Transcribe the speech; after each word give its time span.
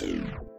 Hey, 0.00 0.49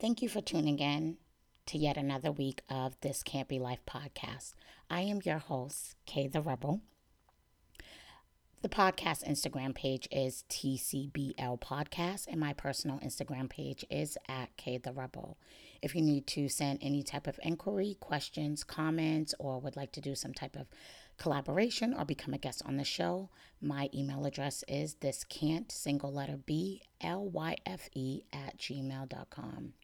Thank 0.00 0.22
you 0.22 0.28
for 0.28 0.40
tuning 0.40 0.80
in 0.80 1.18
to 1.66 1.78
yet 1.78 1.96
another 1.96 2.32
week 2.32 2.62
of 2.68 3.00
this 3.00 3.22
Can't 3.22 3.46
Be 3.46 3.60
Life 3.60 3.78
podcast. 3.88 4.54
I 4.90 5.02
am 5.02 5.20
your 5.24 5.38
host, 5.38 5.94
Kay 6.04 6.26
the 6.26 6.42
Rebel. 6.42 6.80
The 8.62 8.68
podcast 8.68 9.24
Instagram 9.24 9.72
page 9.72 10.08
is 10.10 10.42
TCBL 10.50 11.60
Podcast, 11.60 12.26
and 12.26 12.40
my 12.40 12.52
personal 12.54 12.98
Instagram 12.98 13.48
page 13.48 13.84
is 13.88 14.18
at 14.28 14.54
K 14.56 14.78
the 14.78 14.92
Rebel. 14.92 15.38
If 15.80 15.94
you 15.94 16.02
need 16.02 16.26
to 16.28 16.48
send 16.48 16.80
any 16.82 17.04
type 17.04 17.28
of 17.28 17.38
inquiry, 17.42 17.96
questions, 18.00 18.64
comments, 18.64 19.32
or 19.38 19.60
would 19.60 19.76
like 19.76 19.92
to 19.92 20.00
do 20.00 20.16
some 20.16 20.34
type 20.34 20.56
of 20.56 20.66
collaboration 21.18 21.94
or 21.94 22.04
become 22.04 22.34
a 22.34 22.38
guest 22.38 22.62
on 22.66 22.78
the 22.78 22.84
show, 22.84 23.30
my 23.60 23.88
email 23.94 24.26
address 24.26 24.64
is 24.66 24.94
this 24.94 25.22
can't 25.22 25.70
single 25.70 26.12
letter 26.12 26.36
B 26.36 26.82
L 27.00 27.24
Y 27.24 27.54
F 27.64 27.88
E 27.94 28.22
at 28.32 28.58
gmail.com. 28.58 29.74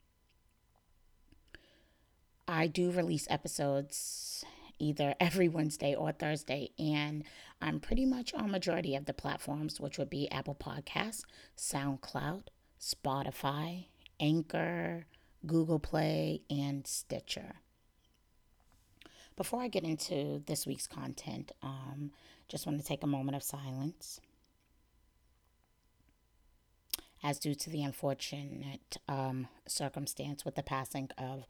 I 2.51 2.67
do 2.67 2.91
release 2.91 3.29
episodes 3.31 4.45
either 4.81 5.15
every 5.21 5.49
Wednesday 5.49 5.95
or 5.95 6.11
Thursday, 6.11 6.71
and 6.81 7.23
I'm 7.63 7.79
pretty 7.79 8.05
much 8.05 8.35
on 8.35 8.51
majority 8.51 8.97
of 8.97 9.05
the 9.05 9.13
platforms, 9.13 9.79
which 9.79 9.99
would 9.99 10.11
be 10.11 10.29
Apple 10.33 10.57
Podcasts, 10.57 11.23
SoundCloud, 11.57 12.47
Spotify, 12.81 13.87
Anchor, 14.19 15.07
Google 15.47 15.79
Play, 15.79 16.43
and 16.51 16.85
Stitcher. 16.89 17.61
Before 19.37 19.63
I 19.63 19.69
get 19.69 19.85
into 19.85 20.43
this 20.47 20.67
week's 20.67 20.89
content, 20.89 21.53
um, 21.63 22.11
just 22.49 22.67
want 22.67 22.81
to 22.81 22.85
take 22.85 23.05
a 23.05 23.07
moment 23.07 23.37
of 23.37 23.45
silence. 23.45 24.21
As 27.23 27.39
due 27.39 27.55
to 27.55 27.71
the 27.71 27.85
unfortunate 27.85 28.97
um, 29.09 29.47
circumstance 29.69 30.45
with 30.45 30.57
the 30.57 30.65
passing 30.65 31.11
of 31.17 31.45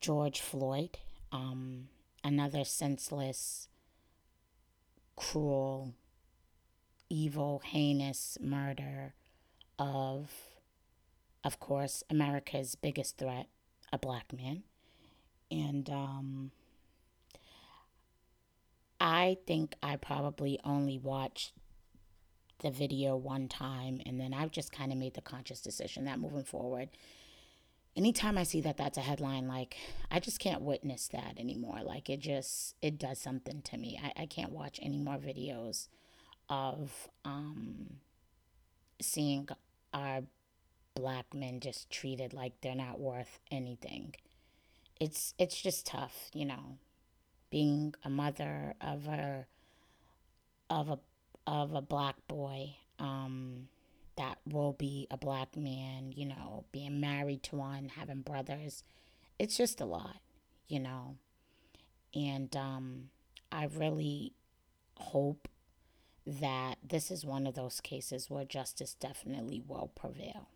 George 0.00 0.40
Floyd, 0.40 0.98
um, 1.32 1.88
another 2.22 2.64
senseless, 2.64 3.68
cruel, 5.16 5.94
evil, 7.08 7.62
heinous 7.64 8.38
murder 8.40 9.14
of, 9.78 10.30
of 11.44 11.58
course, 11.60 12.02
America's 12.10 12.74
biggest 12.74 13.18
threat, 13.18 13.46
a 13.92 13.98
black 13.98 14.32
man. 14.32 14.62
And 15.50 15.88
um, 15.90 16.50
I 19.00 19.38
think 19.46 19.74
I 19.82 19.96
probably 19.96 20.58
only 20.64 20.98
watched 20.98 21.52
the 22.60 22.70
video 22.70 23.16
one 23.16 23.48
time 23.48 24.00
and 24.04 24.20
then 24.20 24.34
I've 24.34 24.50
just 24.50 24.72
kind 24.72 24.90
of 24.90 24.98
made 24.98 25.14
the 25.14 25.20
conscious 25.20 25.60
decision 25.60 26.04
that 26.06 26.18
moving 26.18 26.42
forward 26.42 26.88
anytime 27.98 28.38
I 28.38 28.44
see 28.44 28.60
that 28.62 28.76
that's 28.76 28.96
a 28.96 29.02
headline 29.02 29.48
like 29.48 29.76
I 30.10 30.20
just 30.20 30.38
can't 30.38 30.62
witness 30.62 31.08
that 31.08 31.34
anymore. 31.36 31.80
Like 31.84 32.08
it 32.08 32.20
just 32.20 32.76
it 32.80 32.98
does 32.98 33.18
something 33.18 33.60
to 33.62 33.76
me. 33.76 34.00
I, 34.02 34.22
I 34.22 34.26
can't 34.26 34.52
watch 34.52 34.78
any 34.80 34.98
more 34.98 35.16
videos 35.18 35.88
of 36.48 37.08
um 37.24 37.96
seeing 39.00 39.48
our 39.92 40.22
black 40.94 41.34
men 41.34 41.60
just 41.60 41.90
treated 41.90 42.32
like 42.32 42.60
they're 42.62 42.74
not 42.74 43.00
worth 43.00 43.40
anything. 43.50 44.14
It's 45.00 45.34
it's 45.38 45.60
just 45.60 45.86
tough 45.86 46.30
you 46.32 46.46
know. 46.46 46.78
Being 47.50 47.94
a 48.04 48.10
mother 48.10 48.74
of 48.80 49.08
a 49.08 49.46
of 50.70 50.88
a 50.90 50.98
of 51.46 51.74
a 51.74 51.80
black 51.80 52.16
boy 52.28 52.76
um, 52.98 53.68
that 54.18 54.38
will 54.44 54.72
be 54.72 55.06
a 55.10 55.16
black 55.16 55.56
man, 55.56 56.12
you 56.14 56.26
know, 56.26 56.64
being 56.72 57.00
married 57.00 57.42
to 57.44 57.56
one, 57.56 57.88
having 57.96 58.20
brothers. 58.20 58.82
It's 59.38 59.56
just 59.56 59.80
a 59.80 59.84
lot, 59.84 60.16
you 60.68 60.80
know. 60.80 61.16
And 62.14 62.54
um, 62.56 63.10
I 63.52 63.66
really 63.66 64.32
hope 64.96 65.48
that 66.26 66.78
this 66.86 67.12
is 67.12 67.24
one 67.24 67.46
of 67.46 67.54
those 67.54 67.80
cases 67.80 68.28
where 68.28 68.44
justice 68.44 68.94
definitely 68.94 69.62
will 69.66 69.92
prevail. 69.94 70.48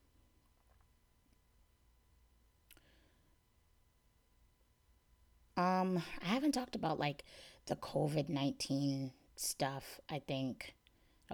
Um, 5.57 6.03
I 6.21 6.27
haven't 6.27 6.53
talked 6.53 6.75
about 6.75 6.99
like 6.99 7.25
the 7.67 7.77
COVID 7.77 8.29
19 8.29 9.13
stuff, 9.37 10.01
I 10.11 10.19
think, 10.19 10.75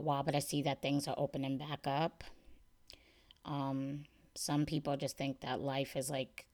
while, 0.02 0.22
but 0.22 0.34
I 0.34 0.40
see 0.40 0.62
that 0.62 0.82
things 0.82 1.08
are 1.08 1.14
opening 1.18 1.58
back 1.58 1.86
up. 1.86 2.24
Um, 3.44 4.04
some 4.34 4.66
people 4.66 4.96
just 4.96 5.16
think 5.16 5.40
that 5.40 5.60
life 5.60 5.96
is 5.96 6.10
like 6.10 6.46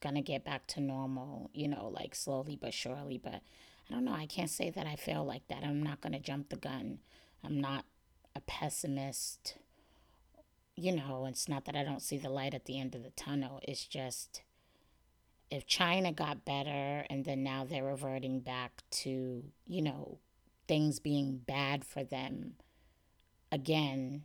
gonna 0.00 0.22
get 0.22 0.44
back 0.44 0.66
to 0.68 0.80
normal, 0.80 1.50
you 1.52 1.68
know, 1.68 1.88
like 1.88 2.14
slowly 2.14 2.56
but 2.56 2.74
surely. 2.74 3.18
But 3.18 3.42
I 3.88 3.94
don't 3.94 4.04
know, 4.04 4.14
I 4.14 4.26
can't 4.26 4.50
say 4.50 4.70
that 4.70 4.86
I 4.86 4.96
feel 4.96 5.24
like 5.24 5.46
that. 5.48 5.64
I'm 5.64 5.82
not 5.82 6.00
gonna 6.00 6.20
jump 6.20 6.48
the 6.48 6.56
gun. 6.56 6.98
I'm 7.44 7.60
not 7.60 7.84
a 8.34 8.40
pessimist. 8.40 9.56
You 10.76 10.92
know, 10.92 11.26
it's 11.26 11.48
not 11.48 11.64
that 11.66 11.76
I 11.76 11.84
don't 11.84 12.02
see 12.02 12.16
the 12.16 12.30
light 12.30 12.54
at 12.54 12.64
the 12.64 12.78
end 12.78 12.94
of 12.94 13.02
the 13.02 13.10
tunnel. 13.10 13.60
It's 13.62 13.86
just 13.86 14.42
if 15.50 15.66
China 15.66 16.12
got 16.12 16.44
better 16.44 17.04
and 17.10 17.24
then 17.24 17.42
now 17.42 17.64
they're 17.64 17.84
reverting 17.84 18.40
back 18.40 18.82
to, 18.90 19.44
you 19.66 19.82
know, 19.82 20.18
things 20.70 21.00
being 21.00 21.36
bad 21.36 21.84
for 21.84 22.04
them 22.04 22.52
again, 23.50 24.22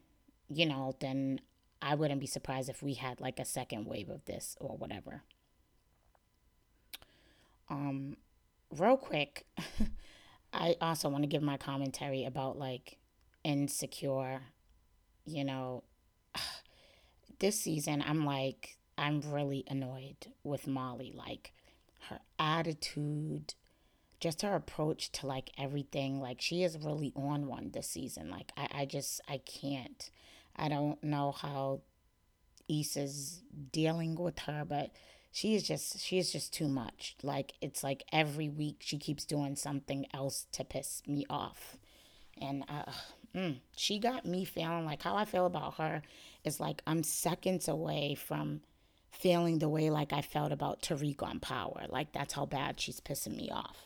you 0.47 0.63
know, 0.67 0.95
then 1.00 1.41
I 1.81 1.95
wouldn't 1.95 2.19
be 2.19 2.28
surprised 2.28 2.69
if 2.69 2.83
we 2.83 2.94
had 2.94 3.19
like 3.19 3.39
a 3.39 3.45
second 3.45 3.88
wave 3.88 4.09
of 4.09 4.23
this 4.25 4.56
or 4.61 4.78
whatever. 4.78 5.23
Um 7.67 8.17
real 8.69 8.95
quick, 8.95 9.47
I 10.53 10.75
also 10.81 11.09
want 11.09 11.23
to 11.23 11.28
give 11.28 11.41
my 11.41 11.57
commentary 11.57 12.25
about 12.25 12.59
like 12.59 13.00
insecure, 13.44 14.41
you 15.25 15.44
know, 15.44 15.83
this 17.39 17.59
season 17.59 18.03
I'm 18.06 18.23
like 18.23 18.77
I'm 19.00 19.22
really 19.22 19.63
annoyed 19.67 20.27
with 20.44 20.67
Molly. 20.67 21.12
Like 21.12 21.53
her 22.09 22.19
attitude, 22.38 23.56
just 24.19 24.41
her 24.41 24.55
approach 24.55 25.11
to 25.13 25.27
like 25.27 25.51
everything. 25.57 26.21
Like 26.21 26.41
she 26.41 26.63
is 26.63 26.77
really 26.77 27.13
on 27.15 27.47
one 27.47 27.71
this 27.71 27.89
season. 27.89 28.29
Like 28.29 28.51
I, 28.57 28.81
I 28.81 28.85
just 28.85 29.21
I 29.27 29.39
can't. 29.39 30.09
I 30.55 30.69
don't 30.69 31.03
know 31.03 31.31
how 31.31 31.81
Issa's 32.69 33.41
dealing 33.71 34.15
with 34.15 34.39
her, 34.39 34.63
but 34.67 34.91
she 35.31 35.53
is 35.56 35.63
just 35.63 36.00
she 36.00 36.17
is 36.17 36.31
just 36.31 36.53
too 36.53 36.67
much. 36.67 37.15
Like 37.21 37.53
it's 37.62 37.83
like 37.83 38.03
every 38.12 38.50
week 38.50 38.77
she 38.79 38.97
keeps 38.97 39.25
doing 39.25 39.56
something 39.56 40.06
else 40.13 40.47
to 40.53 40.63
piss 40.63 41.01
me 41.06 41.25
off. 41.29 41.77
And 42.41 42.63
uh, 42.69 42.91
mm, 43.35 43.59
she 43.75 44.00
got 44.00 44.25
me 44.25 44.45
feeling 44.45 44.85
like 44.85 45.01
how 45.01 45.15
I 45.15 45.25
feel 45.25 45.45
about 45.45 45.75
her 45.75 46.01
is 46.44 46.59
like 46.59 46.81
I'm 46.88 47.03
seconds 47.03 47.68
away 47.68 48.15
from 48.15 48.61
feeling 49.11 49.59
the 49.59 49.69
way 49.69 49.89
like 49.89 50.13
I 50.13 50.21
felt 50.21 50.51
about 50.51 50.81
Tariq 50.81 51.21
on 51.21 51.39
Power. 51.39 51.85
Like 51.89 52.11
that's 52.13 52.33
how 52.33 52.45
bad 52.45 52.79
she's 52.79 53.00
pissing 53.00 53.35
me 53.35 53.50
off. 53.51 53.85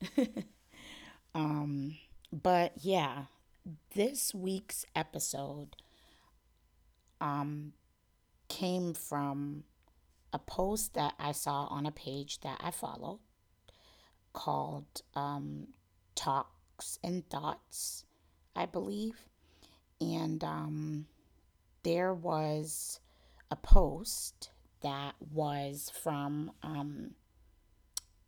um, 1.34 1.96
but 2.32 2.72
yeah, 2.80 3.24
this 3.94 4.34
week's 4.34 4.84
episode 4.94 5.76
um 7.20 7.72
came 8.48 8.92
from 8.92 9.64
a 10.32 10.38
post 10.38 10.94
that 10.94 11.14
I 11.18 11.32
saw 11.32 11.64
on 11.64 11.86
a 11.86 11.90
page 11.90 12.40
that 12.40 12.60
I 12.62 12.70
follow 12.70 13.20
called 14.32 15.00
um, 15.14 15.68
Talks 16.14 16.98
and 17.02 17.28
Thoughts, 17.30 18.04
I 18.54 18.66
believe. 18.66 19.24
And 20.00 20.44
um, 20.44 21.06
there 21.82 22.12
was 22.12 23.00
a 23.50 23.56
post 23.56 24.50
that 24.82 25.14
was 25.32 25.90
from 26.02 26.52
um, 26.62 27.12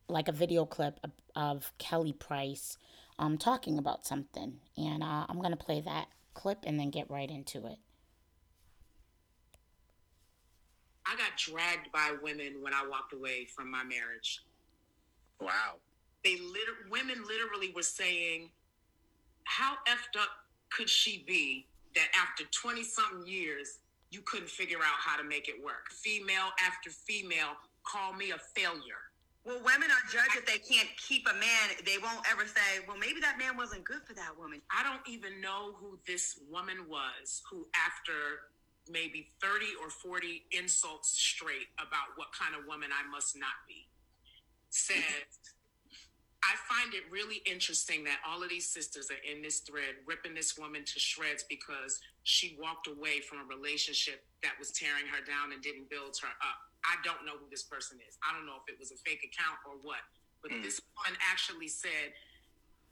like 0.09 0.29
a 0.29 0.33
video 0.33 0.65
clip 0.65 0.99
of, 1.05 1.11
of 1.37 1.73
Kelly 1.79 2.13
Price 2.13 2.79
um, 3.19 3.39
talking 3.39 3.79
about 3.79 4.07
something. 4.07 4.55
And 4.77 5.03
uh, 5.03 5.27
I'm 5.29 5.39
going 5.39 5.51
to 5.51 5.57
play 5.57 5.81
that 5.83 6.09
clip 6.35 6.59
and 6.65 6.79
then 6.79 6.91
get 6.91 7.11
right 7.11 7.31
into 7.31 7.67
it. 7.67 7.79
I 11.07 11.17
got 11.17 11.37
dragged 11.39 11.91
by 11.93 12.15
women 12.23 12.63
when 12.63 12.75
I 12.75 12.87
walked 12.87 13.13
away 13.13 13.47
from 13.47 13.71
my 13.71 13.83
marriage. 13.83 14.43
Wow. 15.41 15.77
They 16.23 16.37
liter- 16.37 16.89
women 16.91 17.25
literally 17.27 17.73
were 17.75 17.83
saying, 17.83 18.51
"How 19.45 19.77
effed 19.87 20.21
up 20.21 20.29
could 20.71 20.91
she 20.91 21.25
be 21.27 21.67
that 21.95 22.09
after 22.15 22.45
twenty 22.51 22.83
something 22.83 23.27
years 23.27 23.79
you 24.11 24.21
couldn't 24.23 24.51
figure 24.51 24.79
out 24.79 24.99
how 24.99 25.17
to 25.17 25.25
make 25.25 25.49
it 25.49 25.63
work?" 25.65 25.91
Female 25.93 26.51
after 26.61 26.91
female 26.91 27.57
call 27.85 28.13
me 28.13 28.33
a 28.33 28.39
failure. 28.55 29.11
Well, 29.45 29.61
women 29.65 29.91
are 29.91 30.11
judged 30.11 30.37
if 30.37 30.47
they 30.47 30.59
can't 30.59 30.89
keep 30.97 31.27
a 31.29 31.35
man. 31.35 31.85
They 31.87 31.99
won't 31.99 32.21
ever 32.31 32.47
say, 32.47 32.85
"Well, 32.87 32.99
maybe 32.99 33.21
that 33.21 33.39
man 33.39 33.57
wasn't 33.57 33.85
good 33.85 34.03
for 34.07 34.13
that 34.15 34.37
woman." 34.37 34.61
I 34.71 34.83
don't 34.83 35.07
even 35.09 35.41
know 35.41 35.73
who 35.75 35.99
this 36.07 36.39
woman 36.51 36.89
was 36.89 37.43
who, 37.51 37.67
after 37.75 38.51
maybe 38.91 39.31
30 39.41 39.75
or 39.81 39.91
40 39.91 40.47
insults 40.51 41.11
straight 41.11 41.69
about 41.79 42.17
what 42.17 42.33
kind 42.33 42.55
of 42.55 42.67
woman 42.67 42.91
I 42.93 43.07
must 43.09 43.37
not 43.37 43.67
be, 43.67 43.89
said, 44.71 45.03
I 46.43 46.55
find 46.69 46.95
it 46.95 47.03
really 47.11 47.43
interesting 47.47 48.05
that 48.05 48.19
all 48.27 48.43
of 48.43 48.49
these 48.49 48.69
sisters 48.69 49.11
are 49.11 49.23
in 49.31 49.43
this 49.43 49.61
thread 49.61 49.97
ripping 50.07 50.35
this 50.35 50.57
woman 50.57 50.85
to 50.85 51.01
shreds 51.01 51.45
because 51.49 52.01
she 52.23 52.57
walked 52.61 52.87
away 52.87 53.21
from 53.21 53.39
a 53.39 53.45
relationship 53.45 54.25
that 54.43 54.53
was 54.59 54.71
tearing 54.71 55.07
her 55.11 55.25
down 55.25 55.53
and 55.53 55.61
didn't 55.63 55.91
build 55.91 56.17
her 56.23 56.29
up. 56.29 56.68
I 56.85 56.99
don't 57.03 57.27
know 57.27 57.39
who 57.39 57.47
this 57.51 57.63
person 57.63 57.99
is. 58.07 58.19
I 58.23 58.35
don't 58.35 58.47
know 58.47 58.59
if 58.61 58.67
it 58.71 58.79
was 58.79 58.93
a 58.93 58.99
fake 59.03 59.27
account 59.27 59.59
or 59.67 59.79
what. 59.83 60.03
But 60.43 60.53
mm. 60.53 60.63
this 60.63 60.81
one 60.95 61.15
actually 61.19 61.69
said, 61.69 62.15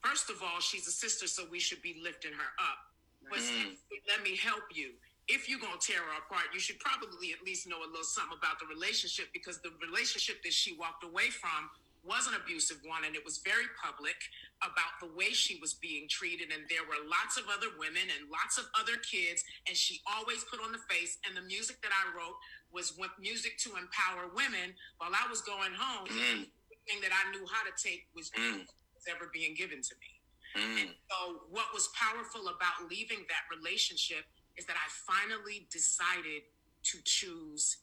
first 0.03 0.31
of 0.31 0.43
all, 0.43 0.59
she's 0.59 0.87
a 0.87 0.95
sister, 0.95 1.27
so 1.27 1.47
we 1.51 1.61
should 1.61 1.83
be 1.83 2.01
lifting 2.03 2.33
her 2.33 2.51
up. 2.59 2.91
But 3.31 3.41
mm. 3.41 3.79
let 4.11 4.23
me 4.23 4.37
help 4.37 4.67
you 4.75 4.95
if 5.29 5.49
you're 5.49 5.59
going 5.59 5.79
to 5.79 5.83
tear 5.83 5.99
her 5.99 6.15
apart, 6.23 6.55
you 6.55 6.61
should 6.61 6.79
probably 6.79 7.35
at 7.35 7.43
least 7.43 7.67
know 7.67 7.83
a 7.83 7.89
little 7.91 8.07
something 8.07 8.39
about 8.39 8.63
the 8.63 8.67
relationship 8.71 9.27
because 9.35 9.59
the 9.59 9.75
relationship 9.83 10.43
that 10.43 10.55
she 10.55 10.79
walked 10.79 11.03
away 11.03 11.31
from 11.35 11.67
was 12.07 12.27
an 12.31 12.35
abusive 12.39 12.79
one 12.87 13.05
and 13.05 13.15
it 13.15 13.25
was 13.25 13.43
very 13.43 13.67
public 13.77 14.17
about 14.63 14.97
the 15.03 15.11
way 15.13 15.35
she 15.35 15.59
was 15.61 15.75
being 15.75 16.09
treated 16.09 16.55
and 16.55 16.65
there 16.71 16.87
were 16.87 17.03
lots 17.05 17.37
of 17.37 17.45
other 17.51 17.75
women 17.77 18.07
and 18.09 18.31
lots 18.31 18.57
of 18.57 18.65
other 18.79 18.97
kids 19.03 19.45
and 19.67 19.77
she 19.77 20.01
always 20.07 20.47
put 20.49 20.63
on 20.63 20.73
the 20.73 20.81
face 20.89 21.19
and 21.27 21.37
the 21.37 21.45
music 21.45 21.77
that 21.83 21.93
i 21.93 22.05
wrote 22.15 22.39
was 22.73 22.95
music 23.19 23.59
to 23.59 23.75
empower 23.77 24.31
women 24.33 24.73
while 24.99 25.13
i 25.13 25.27
was 25.29 25.43
going 25.43 25.75
home 25.75 26.07
mm. 26.09 26.47
the 26.71 26.79
thing 26.89 27.03
that 27.03 27.13
i 27.13 27.23
knew 27.35 27.45
how 27.51 27.67
to 27.67 27.75
take 27.77 28.07
was, 28.15 28.31
mm. 28.33 28.63
ever 29.11 29.31
being 29.35 29.55
given 29.55 29.83
to 29.83 29.95
me 29.99 30.13
mm. 30.57 30.81
and 30.83 30.91
so 31.11 31.47
what 31.51 31.67
was 31.75 31.91
powerful 31.93 32.49
about 32.49 32.87
leaving 32.89 33.27
that 33.29 33.45
relationship 33.51 34.25
is 34.57 34.65
that 34.67 34.77
I 34.77 34.89
finally 34.89 35.67
decided 35.71 36.43
to 36.85 36.99
choose 37.05 37.79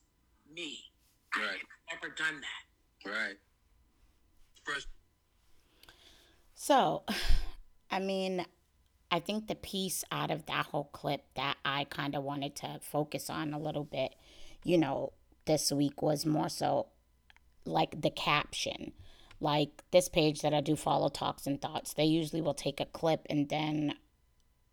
me. 0.51 0.79
Right. 1.35 1.45
I 1.45 1.51
have 1.87 2.01
never 2.01 2.13
done 2.15 2.41
that. 2.41 3.09
Right. 3.09 3.37
So, 6.55 7.03
I 7.91 7.99
mean, 7.99 8.45
I 9.11 9.19
think 9.19 9.47
the 9.47 9.55
piece 9.55 10.03
out 10.11 10.31
of 10.31 10.45
that 10.47 10.67
whole 10.67 10.85
clip 10.85 11.25
that 11.35 11.57
I 11.63 11.83
kind 11.85 12.15
of 12.15 12.23
wanted 12.23 12.55
to 12.57 12.79
focus 12.81 13.29
on 13.29 13.53
a 13.53 13.59
little 13.59 13.83
bit, 13.83 14.15
you 14.63 14.77
know, 14.77 15.13
this 15.45 15.71
week 15.71 16.01
was 16.01 16.25
more 16.25 16.49
so 16.49 16.87
like 17.65 18.01
the 18.01 18.09
caption. 18.09 18.93
Like 19.39 19.83
this 19.91 20.09
page 20.09 20.41
that 20.41 20.53
I 20.53 20.61
do 20.61 20.75
follow, 20.75 21.09
Talks 21.09 21.45
and 21.45 21.61
Thoughts, 21.61 21.93
they 21.93 22.05
usually 22.05 22.41
will 22.41 22.53
take 22.53 22.79
a 22.79 22.85
clip 22.85 23.27
and 23.29 23.49
then 23.49 23.95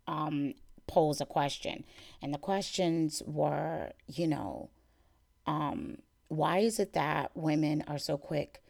um, 0.07 0.53
pose 0.87 1.21
a 1.21 1.25
question. 1.25 1.83
And 2.21 2.33
the 2.33 2.39
questions 2.39 3.21
were, 3.25 3.91
you 4.07 4.27
know, 4.27 4.69
um, 5.45 5.97
why 6.29 6.59
is 6.59 6.79
it 6.79 6.93
that 6.93 7.31
women 7.35 7.83
are 7.87 7.97
so 7.97 8.17
quick 8.17 8.61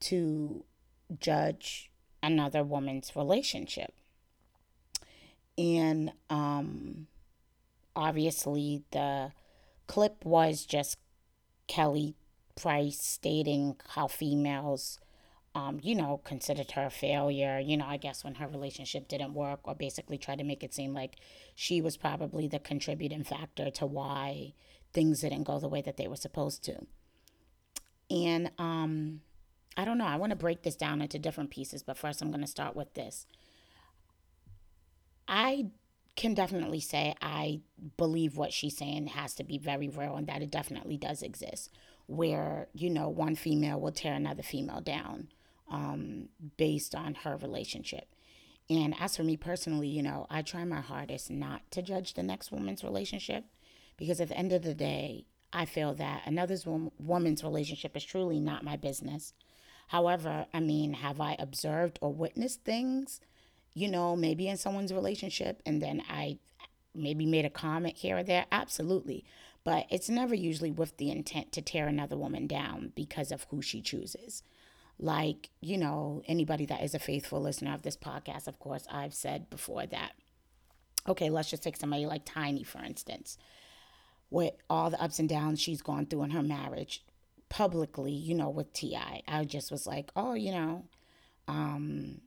to 0.00 0.64
judge 1.18 1.90
another 2.22 2.62
woman's 2.62 3.14
relationship? 3.16 3.92
And 5.56 6.12
um, 6.30 7.08
obviously, 7.96 8.82
the 8.92 9.32
clip 9.86 10.24
was 10.24 10.64
just 10.64 10.98
Kelly 11.66 12.14
Price 12.54 12.98
stating 13.00 13.76
how 13.94 14.08
females 14.08 14.98
um, 15.58 15.80
you 15.82 15.94
know, 15.94 16.20
considered 16.24 16.70
her 16.72 16.86
a 16.86 16.90
failure, 16.90 17.58
you 17.58 17.76
know, 17.76 17.86
I 17.86 17.96
guess 17.96 18.22
when 18.22 18.36
her 18.36 18.46
relationship 18.46 19.08
didn't 19.08 19.34
work, 19.34 19.60
or 19.64 19.74
basically 19.74 20.18
tried 20.18 20.38
to 20.38 20.44
make 20.44 20.62
it 20.62 20.72
seem 20.74 20.94
like 20.94 21.16
she 21.54 21.80
was 21.80 21.96
probably 21.96 22.46
the 22.46 22.58
contributing 22.58 23.24
factor 23.24 23.70
to 23.70 23.86
why 23.86 24.52
things 24.92 25.20
didn't 25.20 25.44
go 25.44 25.58
the 25.58 25.68
way 25.68 25.82
that 25.82 25.96
they 25.96 26.06
were 26.06 26.16
supposed 26.16 26.62
to. 26.64 26.86
And 28.10 28.52
um, 28.58 29.22
I 29.78 29.84
don't 29.84 29.96
know, 29.96 30.06
I 30.06 30.16
want 30.16 30.30
to 30.30 30.36
break 30.36 30.62
this 30.62 30.74
down 30.74 31.00
into 31.00 31.20
different 31.20 31.50
pieces, 31.50 31.84
but 31.84 31.96
first 31.96 32.20
I'm 32.20 32.32
going 32.32 32.40
to 32.40 32.48
start 32.48 32.74
with 32.74 32.92
this. 32.94 33.26
I 35.28 35.66
can 36.16 36.34
definitely 36.34 36.80
say 36.80 37.14
I 37.22 37.60
believe 37.96 38.36
what 38.36 38.52
she's 38.52 38.76
saying 38.76 39.06
has 39.06 39.34
to 39.34 39.44
be 39.44 39.56
very 39.56 39.88
real 39.88 40.16
and 40.16 40.26
that 40.26 40.42
it 40.42 40.50
definitely 40.50 40.96
does 40.96 41.22
exist 41.22 41.70
where, 42.08 42.66
you 42.74 42.90
know, 42.90 43.08
one 43.08 43.36
female 43.36 43.78
will 43.78 43.92
tear 43.92 44.14
another 44.14 44.42
female 44.42 44.80
down 44.80 45.28
um, 45.70 46.28
based 46.56 46.94
on 46.96 47.14
her 47.14 47.36
relationship. 47.36 48.08
And 48.68 48.94
as 48.98 49.16
for 49.16 49.22
me 49.22 49.36
personally, 49.36 49.88
you 49.88 50.02
know, 50.02 50.26
I 50.28 50.42
try 50.42 50.64
my 50.64 50.80
hardest 50.80 51.30
not 51.30 51.70
to 51.70 51.82
judge 51.82 52.14
the 52.14 52.22
next 52.24 52.50
woman's 52.50 52.82
relationship 52.82 53.44
because 53.96 54.20
at 54.20 54.28
the 54.28 54.36
end 54.36 54.52
of 54.52 54.62
the 54.62 54.74
day, 54.74 55.26
I 55.52 55.66
feel 55.66 55.94
that 55.94 56.22
another 56.26 56.56
woman's 56.98 57.44
relationship 57.44 57.96
is 57.96 58.04
truly 58.04 58.40
not 58.40 58.64
my 58.64 58.76
business. 58.76 59.34
However, 59.88 60.46
I 60.52 60.60
mean, 60.60 60.94
have 60.94 61.20
I 61.20 61.36
observed 61.38 61.98
or 62.00 62.12
witnessed 62.12 62.62
things, 62.64 63.20
you 63.74 63.88
know, 63.88 64.16
maybe 64.16 64.48
in 64.48 64.56
someone's 64.56 64.92
relationship 64.92 65.62
and 65.66 65.82
then 65.82 66.02
I 66.08 66.38
maybe 66.94 67.26
made 67.26 67.44
a 67.44 67.50
comment 67.50 67.96
here 67.96 68.18
or 68.18 68.22
there? 68.22 68.46
Absolutely. 68.52 69.24
But 69.64 69.86
it's 69.90 70.08
never 70.08 70.34
usually 70.34 70.70
with 70.70 70.96
the 70.96 71.10
intent 71.10 71.52
to 71.52 71.62
tear 71.62 71.88
another 71.88 72.16
woman 72.16 72.46
down 72.46 72.92
because 72.94 73.32
of 73.32 73.46
who 73.50 73.60
she 73.60 73.82
chooses 73.82 74.42
like, 74.98 75.50
you 75.60 75.78
know, 75.78 76.22
anybody 76.26 76.66
that 76.66 76.82
is 76.82 76.94
a 76.94 76.98
faithful 76.98 77.40
listener 77.40 77.72
of 77.72 77.82
this 77.82 77.96
podcast, 77.96 78.48
of 78.48 78.58
course, 78.58 78.86
I've 78.90 79.14
said 79.14 79.48
before 79.48 79.86
that, 79.86 80.12
okay, 81.06 81.30
let's 81.30 81.50
just 81.50 81.62
take 81.62 81.76
somebody 81.76 82.04
like 82.06 82.22
Tiny, 82.24 82.64
for 82.64 82.82
instance, 82.82 83.38
with 84.30 84.54
all 84.68 84.90
the 84.90 85.00
ups 85.02 85.18
and 85.18 85.28
downs 85.28 85.60
she's 85.60 85.82
gone 85.82 86.06
through 86.06 86.24
in 86.24 86.30
her 86.30 86.42
marriage 86.42 87.04
publicly, 87.48 88.12
you 88.12 88.34
know, 88.34 88.50
with 88.50 88.72
T.I. 88.72 89.22
I 89.26 89.44
just 89.44 89.70
was 89.70 89.86
like, 89.86 90.10
oh, 90.16 90.34
you 90.34 90.52
know, 90.52 90.84
um, 91.46 92.20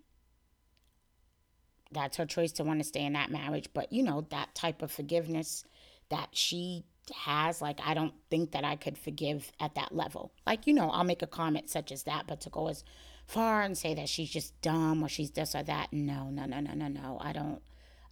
that's 1.92 2.18
her 2.18 2.26
choice 2.26 2.52
to 2.54 2.64
want 2.64 2.80
to 2.80 2.84
stay 2.84 3.06
in 3.06 3.14
that 3.14 3.32
marriage. 3.32 3.70
But, 3.74 3.92
you 3.92 4.04
know, 4.04 4.26
that 4.30 4.56
type 4.56 4.82
of 4.82 4.92
forgiveness 4.92 5.64
that 6.10 6.30
she 6.34 6.84
has 7.16 7.62
like 7.62 7.80
i 7.84 7.94
don't 7.94 8.14
think 8.30 8.52
that 8.52 8.64
i 8.64 8.76
could 8.76 8.98
forgive 8.98 9.52
at 9.60 9.76
that 9.76 9.94
level 9.94 10.32
like 10.46 10.68
you 10.68 10.74
know 10.74 10.90
i'll 10.92 11.04
make 11.04 11.22
a 11.22 11.28
comment 11.28 11.70
such 11.70 11.92
as 11.92 12.04
that 12.04 12.26
but 12.28 12.40
to 12.40 12.50
go 12.50 12.68
as 12.68 12.84
far 13.26 13.62
and 13.62 13.78
say 13.78 13.94
that 13.94 14.08
she's 14.08 14.30
just 14.30 14.60
dumb 14.62 15.04
or 15.04 15.10
she's 15.10 15.32
this 15.32 15.56
or 15.56 15.64
that 15.64 15.92
no 15.92 16.30
no 16.30 16.46
no 16.46 16.60
no 16.60 16.74
no 16.74 16.88
no 16.88 17.18
i 17.22 17.34
don't 17.34 17.62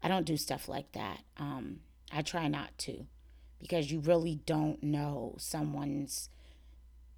i 0.02 0.08
don't 0.08 0.26
do 0.26 0.36
stuff 0.36 0.68
like 0.68 0.92
that 0.94 1.22
um 1.38 1.80
i 2.12 2.22
try 2.22 2.48
not 2.48 2.76
to 2.78 3.06
because 3.60 3.92
you 3.92 4.00
really 4.00 4.40
don't 4.46 4.82
know 4.82 5.36
someone's 5.38 6.30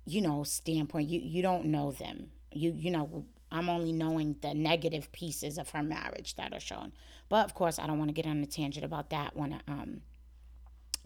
you 0.05 0.22
know 0.22 0.43
standpoint 0.43 1.08
you 1.08 1.20
you 1.20 1.41
don't 1.41 1.65
know 1.65 1.91
them 1.91 2.31
you 2.51 2.74
you 2.75 2.91
know 2.91 3.25
i'm 3.51 3.70
only 3.70 3.91
knowing 3.91 4.36
the 4.41 4.53
negative 4.53 5.12
pieces 5.12 5.58
of 5.58 5.70
her 5.70 5.84
marriage 5.84 6.36
that 6.36 6.53
are 6.53 6.60
shown 6.60 6.91
but 7.29 7.46
of 7.46 7.53
course 7.53 7.77
i 7.79 7.86
don't 7.86 8.00
want 8.00 8.10
to 8.10 8.13
get 8.13 8.25
on 8.25 8.41
a 8.41 8.46
tangent 8.46 8.86
about 8.86 9.10
that 9.10 9.36
want 9.36 9.53
to 9.53 9.60
um 9.72 10.01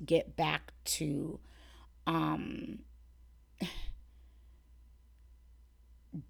get 0.04 0.36
back 0.36 0.74
to 0.84 1.40
um, 2.08 2.80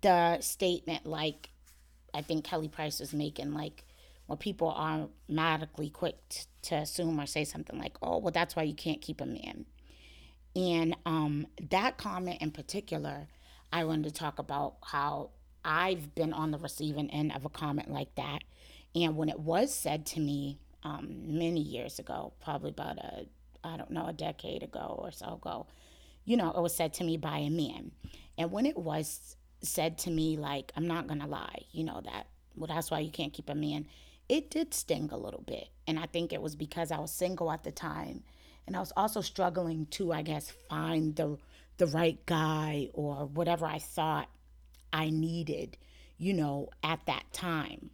the 0.02 0.40
statement 0.42 1.06
like 1.06 1.50
I 2.14 2.22
think 2.22 2.46
Kelly 2.46 2.68
Price 2.68 3.00
was 3.00 3.14
making, 3.14 3.54
like 3.54 3.84
when 4.28 4.38
people 4.38 4.70
are 4.70 5.08
automatically 5.30 5.90
quick 5.90 6.18
t- 6.30 6.46
to 6.64 6.76
assume 6.76 7.20
or 7.20 7.26
say 7.26 7.44
something 7.44 7.78
like, 7.78 7.98
oh, 8.02 8.18
well, 8.20 8.32
that's 8.32 8.56
why 8.56 8.64
you 8.64 8.74
can't 8.74 9.02
keep 9.02 9.20
a 9.22 9.26
man. 9.26 9.66
And 10.56 10.96
um, 11.06 11.48
that 11.70 11.98
comment 11.98 12.42
in 12.42 12.52
particular, 12.52 13.28
I 13.74 13.84
wanted 13.84 14.06
to 14.06 14.12
talk 14.12 14.40
about 14.40 14.76
how 14.84 15.32
I've 15.64 16.16
been 16.16 16.34
on 16.34 16.52
the 16.52 16.58
receiving 16.58 17.10
end 17.10 17.34
of 17.36 17.46
a 17.46 17.50
comment 17.50 17.92
like 17.92 18.14
that. 18.16 18.40
And 18.94 19.18
when 19.18 19.30
it 19.30 19.40
was 19.40 19.74
said 19.74 20.06
to 20.08 20.20
me 20.20 20.60
um, 20.84 21.38
many 21.38 21.60
years 21.60 22.00
ago, 22.00 22.34
probably 22.42 22.70
about 22.70 22.98
a 22.98 23.26
I 23.64 23.78
don't 23.78 23.90
know, 23.90 24.06
a 24.06 24.14
decade 24.14 24.62
ago 24.62 25.00
or 25.02 25.12
so 25.12 25.40
ago, 25.42 25.66
you 26.24 26.38
know, 26.38 26.52
it 26.52 26.62
was 26.62 26.76
said 26.76 26.94
to 26.96 27.04
me 27.04 27.18
by 27.18 27.40
a 27.40 27.50
man. 27.50 27.92
And 28.38 28.52
when 28.52 28.68
it 28.68 28.78
was 28.78 29.36
said 29.66 29.98
to 29.98 30.12
me 30.12 30.38
like 30.38 30.72
i'm 30.76 30.88
not 30.88 31.08
gonna 31.08 31.28
lie 31.28 31.64
you 31.72 31.84
know 31.84 32.02
that 32.04 32.28
well 32.56 32.68
that's 32.68 32.92
why 32.92 33.00
you 33.00 33.12
can't 33.12 33.34
keep 33.34 33.50
a 33.50 33.56
man 33.56 33.86
it 34.30 34.50
did 34.50 34.74
sting 34.74 35.10
a 35.12 35.18
little 35.18 35.44
bit 35.46 35.70
and 35.88 36.00
i 36.00 36.06
think 36.06 36.32
it 36.32 36.42
was 36.42 36.56
because 36.56 36.92
i 36.92 37.00
was 37.00 37.12
single 37.12 37.52
at 37.52 37.64
the 37.64 37.72
time 37.72 38.24
and 38.68 38.76
i 38.76 38.80
was 38.80 38.94
also 38.98 39.22
struggling 39.22 39.86
to 39.88 40.12
i 40.12 40.22
guess 40.22 40.52
find 40.70 41.16
the 41.16 41.38
the 41.78 41.88
right 41.88 42.26
guy 42.26 42.90
or 42.94 43.26
whatever 43.26 43.66
i 43.66 43.80
thought 43.80 44.30
i 44.94 45.10
needed 45.10 45.78
you 46.18 46.34
know 46.34 46.70
at 46.84 47.00
that 47.06 47.24
time 47.34 47.90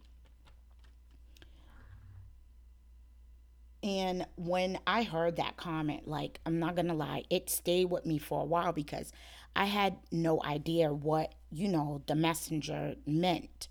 And 3.82 4.26
when 4.36 4.78
I 4.86 5.02
heard 5.02 5.36
that 5.36 5.56
comment, 5.56 6.06
like, 6.06 6.40
I'm 6.46 6.58
not 6.58 6.76
gonna 6.76 6.94
lie, 6.94 7.24
it 7.30 7.50
stayed 7.50 7.86
with 7.86 8.06
me 8.06 8.18
for 8.18 8.42
a 8.42 8.44
while 8.44 8.72
because 8.72 9.12
I 9.56 9.64
had 9.64 9.96
no 10.12 10.42
idea 10.44 10.92
what, 10.92 11.34
you 11.50 11.68
know, 11.68 12.02
the 12.06 12.14
messenger 12.14 12.94
meant. 13.06 13.68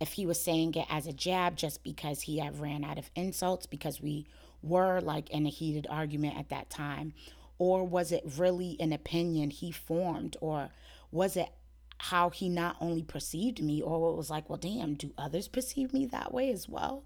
If 0.00 0.12
he 0.12 0.26
was 0.26 0.42
saying 0.42 0.74
it 0.74 0.86
as 0.90 1.06
a 1.06 1.12
jab 1.12 1.56
just 1.56 1.82
because 1.82 2.22
he 2.22 2.38
had 2.38 2.60
ran 2.60 2.84
out 2.84 2.98
of 2.98 3.10
insults, 3.14 3.64
because 3.64 4.02
we 4.02 4.26
were 4.64 5.00
like 5.00 5.30
in 5.30 5.46
a 5.46 5.50
heated 5.50 5.86
argument 5.90 6.38
at 6.38 6.48
that 6.48 6.70
time, 6.70 7.12
or 7.58 7.86
was 7.86 8.12
it 8.12 8.24
really 8.36 8.76
an 8.80 8.92
opinion 8.92 9.50
he 9.50 9.70
formed, 9.70 10.36
or 10.40 10.70
was 11.10 11.36
it 11.36 11.50
how 11.98 12.30
he 12.30 12.48
not 12.48 12.76
only 12.80 13.02
perceived 13.02 13.62
me, 13.62 13.80
or 13.80 14.12
it 14.12 14.16
was 14.16 14.30
like, 14.30 14.48
well, 14.48 14.58
damn, 14.58 14.94
do 14.94 15.12
others 15.16 15.48
perceive 15.48 15.92
me 15.92 16.06
that 16.06 16.32
way 16.32 16.50
as 16.50 16.68
well? 16.68 17.04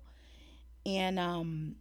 And 0.87 1.19
um, 1.19 1.77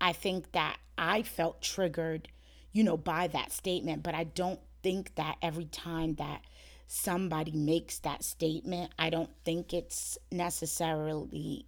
I 0.00 0.12
think 0.12 0.52
that 0.52 0.78
I 0.98 1.22
felt 1.22 1.62
triggered, 1.62 2.28
you 2.72 2.82
know, 2.82 2.96
by 2.96 3.28
that 3.28 3.52
statement, 3.52 4.02
but 4.02 4.14
I 4.14 4.24
don't 4.24 4.60
think 4.82 5.14
that 5.14 5.36
every 5.40 5.66
time 5.66 6.14
that 6.14 6.42
somebody 6.86 7.52
makes 7.52 8.00
that 8.00 8.24
statement, 8.24 8.92
I 8.98 9.10
don't 9.10 9.30
think 9.44 9.72
it's 9.72 10.18
necessarily 10.32 11.66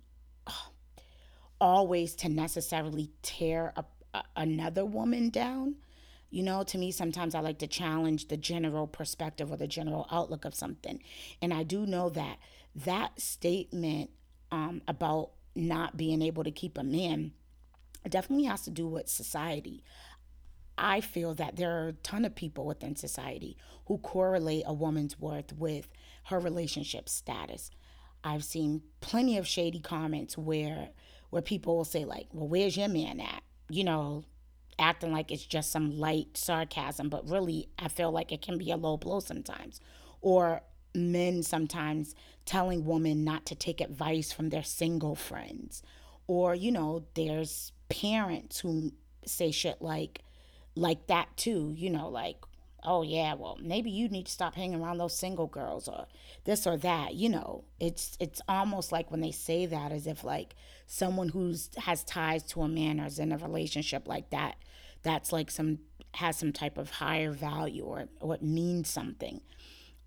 always 1.63 2.17
to 2.17 2.29
necessarily 2.29 3.09
tear 3.23 3.73
a, 3.77 3.85
a, 4.13 4.25
another 4.37 4.85
woman 4.85 5.31
down. 5.31 5.77
You 6.29 6.43
know, 6.43 6.65
to 6.65 6.77
me, 6.77 6.91
sometimes 6.91 7.37
I 7.37 7.41
like 7.41 7.59
to 7.61 7.69
challenge 7.69 8.27
the 8.29 8.37
general 8.37 8.89
perspective 8.89 9.53
or 9.53 9.57
the 9.57 9.69
general 9.69 10.09
outlook 10.11 10.45
of 10.45 10.57
something. 10.57 11.01
And 11.41 11.55
I 11.55 11.63
do 11.63 11.87
know 11.87 12.09
that 12.11 12.39
that 12.75 13.21
statement 13.21 14.11
um, 14.51 14.83
about 14.89 15.31
not 15.55 15.97
being 15.97 16.21
able 16.21 16.43
to 16.43 16.51
keep 16.51 16.77
a 16.77 16.83
man 16.83 17.33
definitely 18.09 18.47
has 18.47 18.63
to 18.63 18.71
do 18.71 18.89
with 18.89 19.09
society. 19.09 19.85
I 20.77 21.01
feel 21.01 21.33
that 21.35 21.57
there 21.57 21.85
are 21.85 21.89
a 21.89 21.93
ton 21.93 22.25
of 22.25 22.35
people 22.35 22.67
within 22.67 22.97
society 22.97 23.57
who 23.87 23.99
correlate 23.99 24.65
a 24.67 24.73
woman's 24.73 25.21
worth 25.21 25.53
with 25.53 25.89
her 26.25 26.41
relationship 26.41 27.09
status. 27.09 27.71
I've 28.25 28.43
seen 28.43 28.83
plenty 29.01 29.37
of 29.39 29.47
shady 29.47 29.81
comments 29.81 30.37
where 30.37 30.89
where 31.33 31.41
people 31.41 31.75
will 31.75 31.85
say 31.85 32.05
like, 32.05 32.29
"Well, 32.31 32.47
where's 32.47 32.77
your 32.77 32.89
man 32.89 33.19
at?" 33.19 33.43
You 33.71 33.85
know, 33.85 34.25
acting 34.79 35.13
like 35.13 35.31
it's 35.31 35.47
just 35.47 35.73
some 35.73 35.99
light 35.99 36.37
sarcasm, 36.37 37.09
but 37.09 37.27
really 37.27 37.71
I 37.79 37.89
feel 37.89 38.13
like 38.13 38.33
it 38.33 38.43
can 38.43 38.59
be 38.59 38.71
a 38.71 38.77
low 38.77 38.99
blow 38.99 39.21
sometimes. 39.21 39.81
Or 40.21 40.61
men 40.95 41.43
sometimes 41.43 42.15
telling 42.45 42.85
women 42.85 43.25
not 43.25 43.47
to 43.47 43.55
take 43.55 43.81
advice 43.81 44.31
from 44.31 44.51
their 44.51 44.63
single 44.63 45.15
friends. 45.15 45.83
Or, 46.27 46.55
you 46.55 46.71
know, 46.71 47.07
there's 47.15 47.73
parents 47.89 48.61
who 48.61 48.93
say 49.25 49.51
shit 49.51 49.81
like 49.81 50.21
like 50.75 51.07
that 51.07 51.35
too, 51.39 51.73
you 51.75 51.89
know, 51.89 52.09
like, 52.09 52.37
oh 52.85 53.03
yeah, 53.03 53.35
well, 53.35 53.59
maybe 53.61 53.91
you 53.91 54.09
need 54.09 54.27
to 54.27 54.33
stop 54.33 54.55
hanging 54.55 54.83
around 54.83 54.99
those 54.99 55.17
single 55.17 55.47
girls 55.47 55.89
or 55.89 56.07
this 56.45 56.67
or 56.67 56.77
that, 56.79 57.15
you 57.15 57.29
know. 57.29 57.65
It's 57.81 58.17
it's 58.21 58.41
almost 58.49 58.93
like 58.93 59.11
when 59.11 59.21
they 59.21 59.31
say 59.33 59.67
that 59.67 59.93
as 59.93 60.07
if 60.07 60.25
like 60.25 60.55
someone 60.87 61.29
who's 61.29 61.71
has 61.79 62.05
ties 62.05 62.43
to 62.45 62.63
a 62.63 62.69
man 62.69 63.01
or 63.01 63.07
is 63.07 63.19
in 63.19 63.33
a 63.33 63.39
relationship 63.39 64.09
like 64.09 64.31
that, 64.31 64.57
that's 65.03 65.33
like 65.33 65.51
some 65.51 65.79
has 66.15 66.39
some 66.39 66.53
type 66.53 66.77
of 66.79 66.91
higher 66.91 67.31
value 67.31 67.85
or 67.85 68.09
or 68.21 68.35
it 68.35 68.43
means 68.43 68.89
something. 68.89 69.41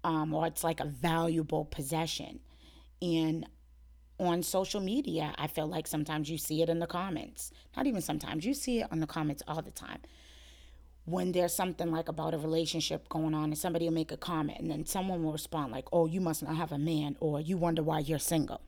Um, 0.04 0.34
or 0.34 0.46
it's 0.46 0.64
like 0.64 0.80
a 0.80 0.86
valuable 0.86 1.66
possession. 1.66 2.40
And 3.02 3.48
on 4.20 4.44
social 4.44 4.80
media, 4.80 5.34
I 5.38 5.48
feel 5.48 5.68
like 5.68 5.88
sometimes 5.88 6.30
you 6.30 6.38
see 6.38 6.62
it 6.62 6.70
in 6.70 6.80
the 6.80 6.88
comments. 6.88 7.52
Not 7.76 7.88
even 7.88 8.02
sometimes, 8.02 8.46
you 8.46 8.54
see 8.54 8.82
it 8.82 8.88
on 8.92 9.00
the 9.00 9.08
comments 9.08 9.44
all 9.48 9.62
the 9.62 9.72
time. 9.72 10.00
When 11.06 11.32
there's 11.32 11.54
something 11.54 11.92
like 11.92 12.10
about 12.10 12.34
a 12.34 12.38
relationship 12.38 13.08
going 13.10 13.34
on 13.36 13.46
and 13.46 13.58
somebody 13.58 13.86
will 13.86 13.94
make 13.94 14.12
a 14.12 14.18
comment 14.18 14.60
and 14.60 14.72
then 14.72 14.86
someone 14.86 15.24
will 15.24 15.32
respond 15.32 15.72
like, 15.72 15.88
"Oh, 15.94 16.08
you 16.08 16.20
must 16.20 16.42
not 16.44 16.56
have 16.56 16.72
a 16.72 16.80
man," 16.80 17.16
or 17.20 17.40
"You 17.40 17.58
wonder 17.58 17.84
why 17.84 18.00
you're 18.00 18.20
single." 18.20 18.62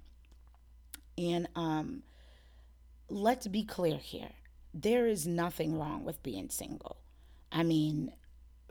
And 1.18 1.48
um 1.56 2.04
let's 3.10 3.48
be 3.48 3.64
clear 3.64 3.98
here. 3.98 4.32
There 4.74 5.08
is 5.08 5.26
nothing 5.26 5.78
wrong 5.78 6.04
with 6.04 6.22
being 6.24 6.50
single. 6.50 6.98
I 7.52 7.64
mean, 7.64 8.14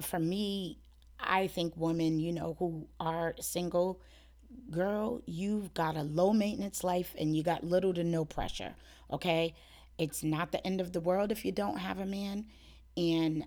for 0.00 0.18
me, 0.18 0.78
I 1.18 1.46
think 1.46 1.75
women, 1.76 2.20
you 2.20 2.32
know, 2.32 2.56
who 2.58 2.88
are 3.00 3.35
single, 3.40 4.00
girl, 4.70 5.23
you've 5.26 5.75
got 5.75 5.96
a 5.96 6.02
low 6.02 6.32
maintenance 6.32 6.85
life 6.85 7.14
and 7.18 7.35
you 7.37 7.42
got 7.42 7.64
little 7.64 7.94
to 7.94 8.04
no 8.04 8.25
pressure. 8.25 8.75
Okay. 9.11 9.54
It's 9.99 10.23
not 10.23 10.52
the 10.52 10.64
end 10.66 10.80
of 10.80 10.92
the 10.92 11.00
world 11.00 11.32
if 11.32 11.44
you 11.44 11.52
don't 11.52 11.78
have 11.78 11.99
a 11.99 12.06
man. 12.06 12.46
And 12.97 13.45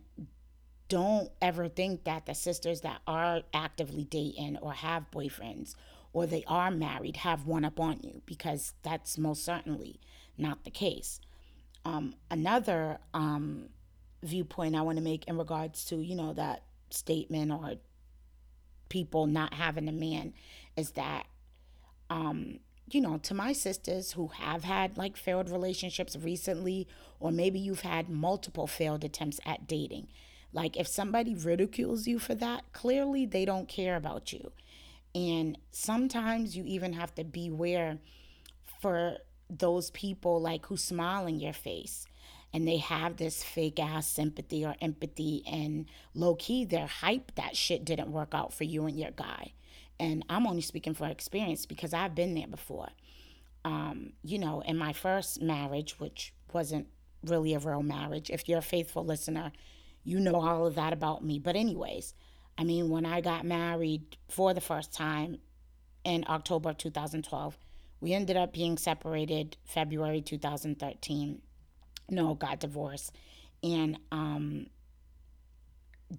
don't 0.87 1.29
ever 1.41 1.69
think 1.69 2.03
that 2.03 2.25
the 2.25 2.33
sisters 2.33 2.81
that 2.81 3.01
are 3.07 3.41
actively 3.53 4.03
dating 4.03 4.57
or 4.57 4.73
have 4.73 5.11
boyfriends 5.11 5.75
or 6.13 6.25
they 6.25 6.43
are 6.47 6.71
married 6.71 7.17
have 7.17 7.45
one 7.45 7.63
up 7.63 7.79
on 7.79 7.99
you 8.01 8.21
because 8.25 8.73
that's 8.81 9.17
most 9.17 9.45
certainly 9.45 9.99
not 10.37 10.63
the 10.63 10.71
case. 10.71 11.19
Um, 11.85 12.15
another 12.31 12.99
um, 13.13 13.69
viewpoint 14.23 14.75
I 14.75 14.81
want 14.81 14.97
to 14.97 15.03
make 15.03 15.27
in 15.27 15.37
regards 15.37 15.85
to, 15.85 15.97
you 15.97 16.15
know, 16.15 16.33
that 16.33 16.63
statement 16.89 17.51
or 17.51 17.75
people 18.89 19.27
not 19.27 19.53
having 19.53 19.87
a 19.87 19.91
man 19.91 20.33
is 20.75 20.91
that 20.91 21.27
um 22.09 22.59
you 22.93 23.01
know 23.01 23.17
to 23.17 23.33
my 23.33 23.53
sisters 23.53 24.13
who 24.13 24.27
have 24.27 24.63
had 24.63 24.97
like 24.97 25.17
failed 25.17 25.49
relationships 25.49 26.15
recently 26.15 26.87
or 27.19 27.31
maybe 27.31 27.59
you've 27.59 27.81
had 27.81 28.09
multiple 28.09 28.67
failed 28.67 29.03
attempts 29.03 29.39
at 29.45 29.67
dating. 29.67 30.07
Like 30.53 30.77
if 30.77 30.87
somebody 30.87 31.35
ridicules 31.35 32.07
you 32.07 32.19
for 32.19 32.35
that 32.35 32.71
clearly 32.73 33.25
they 33.25 33.45
don't 33.45 33.67
care 33.67 33.95
about 33.95 34.33
you. 34.33 34.51
And 35.15 35.57
sometimes 35.71 36.55
you 36.55 36.63
even 36.65 36.93
have 36.93 37.13
to 37.15 37.23
beware 37.23 37.97
for 38.81 39.17
those 39.49 39.89
people 39.91 40.39
like 40.39 40.65
who 40.67 40.77
smile 40.77 41.25
in 41.25 41.39
your 41.39 41.53
face 41.53 42.05
and 42.53 42.67
they 42.67 42.77
have 42.77 43.17
this 43.17 43.43
fake 43.43 43.79
ass 43.79 44.07
sympathy 44.07 44.65
or 44.65 44.75
empathy 44.81 45.43
and 45.47 45.85
low 46.13 46.35
key 46.35 46.65
they're 46.65 46.87
hype 46.87 47.31
that 47.35 47.55
shit 47.55 47.83
didn't 47.83 48.11
work 48.11 48.33
out 48.33 48.53
for 48.53 48.63
you 48.63 48.85
and 48.85 48.99
your 48.99 49.11
guy 49.11 49.53
and 49.99 50.23
i'm 50.29 50.47
only 50.47 50.61
speaking 50.61 50.93
for 50.93 51.07
experience 51.07 51.65
because 51.65 51.93
i've 51.93 52.15
been 52.15 52.33
there 52.35 52.47
before. 52.47 52.89
Um, 53.65 54.13
you 54.23 54.39
know 54.39 54.61
in 54.61 54.77
my 54.77 54.93
first 54.93 55.41
marriage 55.41 55.99
which 55.99 56.33
wasn't 56.53 56.87
really 57.25 57.53
a 57.53 57.59
real 57.59 57.83
marriage 57.83 58.29
if 58.29 58.47
you're 58.47 58.59
a 58.59 58.63
faithful 58.63 59.03
listener 59.03 59.51
you 60.03 60.19
know 60.19 60.35
all 60.35 60.65
of 60.65 60.75
that 60.75 60.93
about 60.93 61.23
me. 61.23 61.39
But 61.39 61.55
anyways 61.55 62.13
i 62.57 62.63
mean 62.63 62.89
when 62.89 63.05
i 63.05 63.19
got 63.21 63.45
married 63.45 64.17
for 64.29 64.53
the 64.53 64.61
first 64.61 64.93
time 64.93 65.39
in 66.05 66.23
october 66.27 66.73
2012 66.73 67.57
we 67.99 68.13
ended 68.13 68.37
up 68.37 68.53
being 68.53 68.77
separated 68.77 69.57
february 69.65 70.21
2013 70.21 71.41
no, 72.11 72.33
got 72.33 72.59
divorced. 72.59 73.15
And 73.63 73.99
um, 74.11 74.67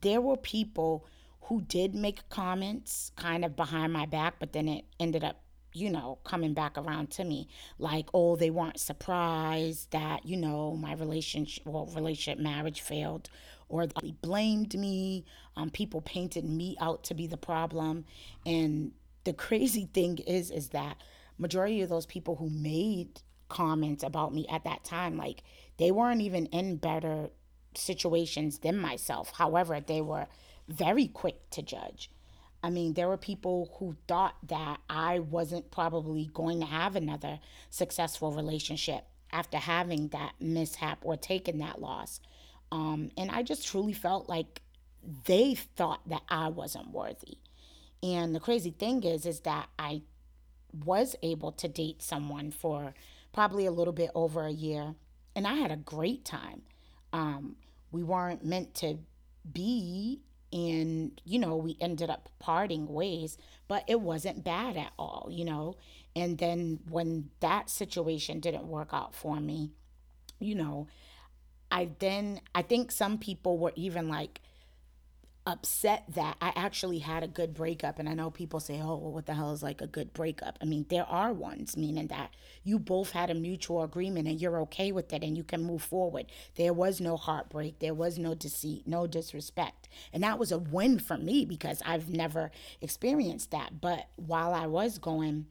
there 0.01 0.21
were 0.21 0.37
people 0.37 1.07
who 1.42 1.62
did 1.62 1.94
make 1.94 2.28
comments 2.28 3.12
kind 3.16 3.44
of 3.44 3.56
behind 3.56 3.92
my 3.92 4.06
back, 4.06 4.35
but 4.38 4.52
then 4.52 4.68
it 4.68 4.85
ended 4.99 5.25
up, 5.25 5.42
you 5.73 5.90
know, 5.90 6.18
coming 6.25 6.54
back 6.54 6.76
around 6.76 7.11
to 7.11 7.25
me. 7.25 7.49
Like, 7.78 8.09
oh, 8.14 8.37
they 8.37 8.50
weren't 8.50 8.78
surprised 8.78 9.90
that, 9.90 10.25
you 10.25 10.37
know, 10.37 10.76
my 10.76 10.94
relationship, 10.94 11.64
well, 11.66 11.87
relationship 11.94 12.38
marriage 12.38 12.80
failed, 12.80 13.30
or 13.68 13.87
they 13.87 14.12
blamed 14.23 14.78
me. 14.78 15.25
Um, 15.56 15.70
people 15.70 16.00
painted 16.00 16.44
me 16.44 16.76
out 16.80 17.04
to 17.04 17.14
be 17.14 17.26
the 17.26 17.37
problem. 17.37 18.04
And 18.47 18.92
the 19.25 19.32
crazy 19.32 19.88
thing 19.92 20.18
is, 20.18 20.50
is 20.50 20.68
that 20.68 20.97
majority 21.38 21.82
of 21.82 21.88
those 21.88 22.06
people 22.06 22.37
who 22.37 22.50
made 22.50 23.23
comments 23.49 24.02
about 24.04 24.32
me 24.32 24.47
at 24.49 24.64
that 24.64 24.85
time, 24.85 25.16
like 25.16 25.42
they 25.78 25.90
weren't 25.90 26.20
even 26.20 26.47
in 26.47 26.76
better 26.76 27.30
situations 27.75 28.59
than 28.59 28.76
myself. 28.76 29.32
However, 29.35 29.80
they 29.80 30.00
were 30.00 30.26
very 30.71 31.07
quick 31.07 31.50
to 31.50 31.62
judge. 31.62 32.11
I 32.62 32.71
mean, 32.71 32.95
there 32.95 33.09
were 33.09 33.17
people 33.17 33.75
who 33.79 33.97
thought 34.07 34.37
that 34.49 34.81
I 34.89 35.19
wasn't 35.19 35.71
probably 35.71 36.31
going 36.33 36.61
to 36.61 36.67
have 36.67 36.95
another 36.95 37.41
successful 37.71 38.33
relationship 38.33 39.05
after 39.33 39.59
having 39.59 40.09
that 40.09 40.35
mishap 40.41 40.99
or 41.03 41.17
taking 41.17 41.59
that 41.59 41.81
loss. 41.81 42.21
Um, 42.71 43.11
and 43.17 43.31
I 43.31 43.43
just 43.43 43.67
truly 43.67 43.93
felt 43.93 44.29
like 44.29 44.62
they 45.25 45.55
thought 45.55 46.07
that 46.09 46.23
I 46.29 46.49
wasn't 46.49 46.91
worthy. 46.91 47.39
And 48.03 48.35
the 48.35 48.41
crazy 48.41 48.71
thing 48.71 49.03
is, 49.05 49.27
is 49.27 49.41
that 49.41 49.69
I 49.79 50.03
was 50.85 51.17
able 51.23 51.53
to 51.53 51.69
date 51.69 52.03
someone 52.03 52.50
for 52.50 52.95
probably 53.33 53.67
a 53.67 53.73
little 53.73 53.93
bit 53.93 54.11
over 54.15 54.45
a 54.45 54.53
year, 54.53 54.95
and 55.35 55.47
I 55.47 55.55
had 55.55 55.71
a 55.71 55.77
great 55.77 56.25
time. 56.25 56.62
Um, 57.12 57.57
we 57.91 58.03
weren't 58.03 58.45
meant 58.45 58.75
to 58.77 58.99
be, 59.50 60.21
and 60.52 61.21
you 61.25 61.38
know, 61.38 61.57
we 61.57 61.76
ended 61.80 62.11
up 62.11 62.28
parting 62.38 62.87
ways, 62.92 63.38
but 63.69 63.85
it 63.87 64.00
wasn't 64.00 64.45
bad 64.45 64.76
at 64.76 64.92
all, 64.99 65.28
you 65.30 65.45
know. 65.45 65.76
And 66.16 66.38
then 66.38 66.80
when 66.88 67.30
that 67.40 67.71
situation 67.71 68.40
didn't 68.40 68.66
work 68.66 68.90
out 68.92 69.14
for 69.14 69.40
me, 69.40 69.71
you 70.40 70.54
know, 70.54 70.88
I 71.71 71.90
then 71.99 72.40
I 72.54 72.62
think 72.62 72.90
some 72.90 73.19
people 73.19 73.59
were 73.59 73.73
even 73.76 74.09
like 74.09 74.40
upset 75.47 76.04
that 76.14 76.37
I 76.40 76.52
actually 76.54 76.99
had 76.99 77.23
a 77.23 77.28
good 77.28 77.54
breakup. 77.54 77.99
And 77.99 78.09
I 78.09 78.14
know 78.14 78.30
people 78.30 78.61
say, 78.61 78.80
oh, 78.80 78.97
well, 78.97 79.12
what 79.12 79.26
the 79.26 79.35
hell 79.35 79.52
is 79.52 79.62
like 79.62 79.80
a 79.80 79.87
good 79.87 80.12
breakup? 80.12 80.59
I 80.61 80.66
mean, 80.66 80.87
there 80.88 81.06
are 81.06 81.32
ones, 81.32 81.76
meaning 81.76 82.09
that 82.09 82.35
you 82.62 82.78
both 82.78 83.12
had 83.12 83.30
a 83.30 83.35
mutual 83.35 83.82
agreement 83.82 84.28
and 84.28 84.40
you're 84.40 84.61
okay 84.61 84.92
with 84.92 85.12
it 85.12 85.23
and 85.23 85.37
you 85.37 85.44
can 85.44 85.62
move 85.62 85.82
forward. 85.82 86.26
There 86.56 86.73
was 86.73 87.00
no 87.00 87.16
heartbreak, 87.16 87.78
there 87.78 87.94
was 87.94 88.18
no 88.18 88.35
deceit, 88.35 88.87
no 88.87 89.06
disrespect. 89.06 89.88
And 90.12 90.23
that 90.23 90.38
was 90.38 90.52
a 90.52 90.59
win 90.59 90.99
for 90.99 91.16
me 91.16 91.44
because 91.44 91.82
I've 91.87 92.11
never 92.11 92.50
experienced 92.80 93.50
that. 93.50 93.80
But 93.80 94.09
while 94.16 94.52
I 94.52 94.66
was 94.66 94.99
going 94.99 95.47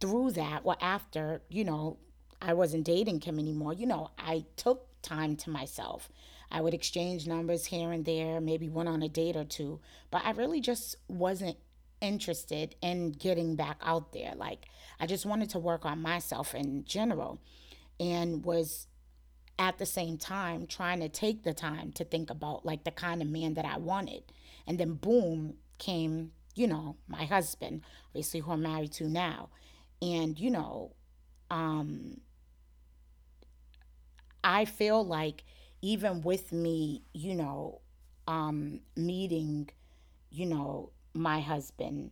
through 0.00 0.32
that, 0.32 0.64
well, 0.64 0.78
after, 0.80 1.42
you 1.48 1.64
know, 1.64 1.98
I 2.40 2.54
wasn't 2.54 2.84
dating 2.84 3.20
Kim 3.20 3.38
anymore, 3.38 3.72
you 3.72 3.86
know, 3.86 4.10
I 4.18 4.44
took 4.56 4.86
time 5.02 5.36
to 5.36 5.50
myself. 5.50 6.10
I 6.50 6.60
would 6.60 6.74
exchange 6.74 7.26
numbers 7.26 7.66
here 7.66 7.92
and 7.92 8.04
there, 8.04 8.40
maybe 8.40 8.68
went 8.68 8.88
on 8.88 9.02
a 9.02 9.08
date 9.08 9.36
or 9.36 9.44
two, 9.44 9.80
but 10.10 10.24
I 10.24 10.30
really 10.30 10.60
just 10.60 10.96
wasn't 11.08 11.56
interested 12.00 12.74
in 12.82 13.12
getting 13.12 13.56
back 13.56 13.78
out 13.82 14.12
there. 14.12 14.34
Like, 14.36 14.66
I 15.00 15.06
just 15.06 15.26
wanted 15.26 15.50
to 15.50 15.58
work 15.58 15.84
on 15.84 16.00
myself 16.00 16.54
in 16.54 16.84
general 16.84 17.40
and 17.98 18.44
was 18.44 18.86
at 19.58 19.78
the 19.78 19.86
same 19.86 20.18
time 20.18 20.66
trying 20.66 21.00
to 21.00 21.08
take 21.08 21.42
the 21.42 21.54
time 21.54 21.90
to 21.92 22.04
think 22.04 22.28
about 22.30 22.66
like 22.66 22.84
the 22.84 22.90
kind 22.90 23.22
of 23.22 23.28
man 23.28 23.54
that 23.54 23.64
I 23.64 23.78
wanted. 23.78 24.22
And 24.66 24.78
then, 24.78 24.94
boom, 24.94 25.54
came, 25.78 26.32
you 26.54 26.66
know, 26.66 26.96
my 27.08 27.24
husband, 27.24 27.82
obviously, 28.08 28.40
who 28.40 28.52
I'm 28.52 28.62
married 28.62 28.92
to 28.92 29.08
now. 29.08 29.48
And, 30.02 30.38
you 30.38 30.50
know, 30.50 30.92
um, 31.50 32.20
I 34.44 34.64
feel 34.64 35.04
like 35.04 35.44
even 35.82 36.22
with 36.22 36.52
me, 36.52 37.02
you 37.12 37.34
know, 37.34 37.80
um, 38.26 38.80
meeting, 38.96 39.70
you 40.30 40.46
know, 40.46 40.90
my 41.14 41.40
husband, 41.40 42.10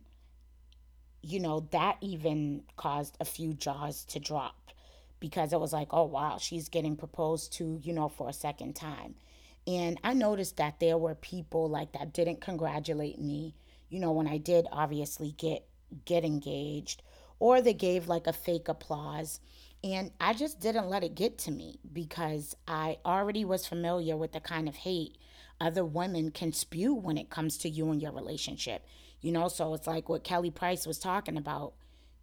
you 1.21 1.39
know, 1.39 1.67
that 1.71 1.97
even 2.01 2.63
caused 2.77 3.17
a 3.19 3.25
few 3.25 3.53
jaws 3.53 4.05
to 4.05 4.19
drop 4.19 4.71
because 5.19 5.53
it 5.53 5.59
was 5.59 5.73
like, 5.73 5.87
oh, 5.91 6.03
wow, 6.03 6.37
she's 6.39 6.69
getting 6.69 6.95
proposed 6.95 7.53
to, 7.53 7.79
you 7.81 7.93
know, 7.93 8.09
for 8.09 8.29
a 8.29 8.33
second 8.33 8.75
time. 8.75 9.15
And 9.67 9.99
I 10.03 10.13
noticed 10.13 10.57
that 10.57 10.79
there 10.79 10.97
were 10.97 11.15
people 11.15 11.67
like 11.69 11.93
that 11.93 12.13
didn't 12.13 12.41
congratulate 12.41 13.19
me, 13.19 13.55
you 13.89 13.99
know, 13.99 14.11
when 14.11 14.27
I 14.27 14.37
did 14.37 14.67
obviously 14.71 15.31
get 15.31 15.65
get 16.03 16.23
engaged 16.25 17.01
or 17.39 17.61
they 17.61 17.73
gave 17.73 18.07
like 18.07 18.27
a 18.27 18.33
fake 18.33 18.67
applause 18.67 19.39
and 19.85 20.11
I 20.19 20.33
just 20.33 20.59
didn't 20.59 20.89
let 20.89 21.03
it 21.03 21.13
get 21.13 21.37
to 21.39 21.51
me 21.51 21.79
because 21.93 22.55
I 22.67 22.97
already 23.05 23.45
was 23.45 23.67
familiar 23.67 24.17
with 24.17 24.31
the 24.31 24.39
kind 24.39 24.67
of 24.67 24.77
hate 24.77 25.15
other 25.61 25.85
women 25.85 26.31
can 26.31 26.51
spew 26.51 26.95
when 26.95 27.17
it 27.19 27.29
comes 27.29 27.57
to 27.59 27.69
you 27.69 27.91
and 27.91 28.01
your 28.01 28.11
relationship. 28.11 28.83
You 29.21 29.31
know, 29.31 29.47
so 29.47 29.75
it's 29.75 29.85
like 29.87 30.09
what 30.09 30.23
Kelly 30.23 30.49
Price 30.49 30.87
was 30.87 30.97
talking 30.97 31.37
about, 31.37 31.73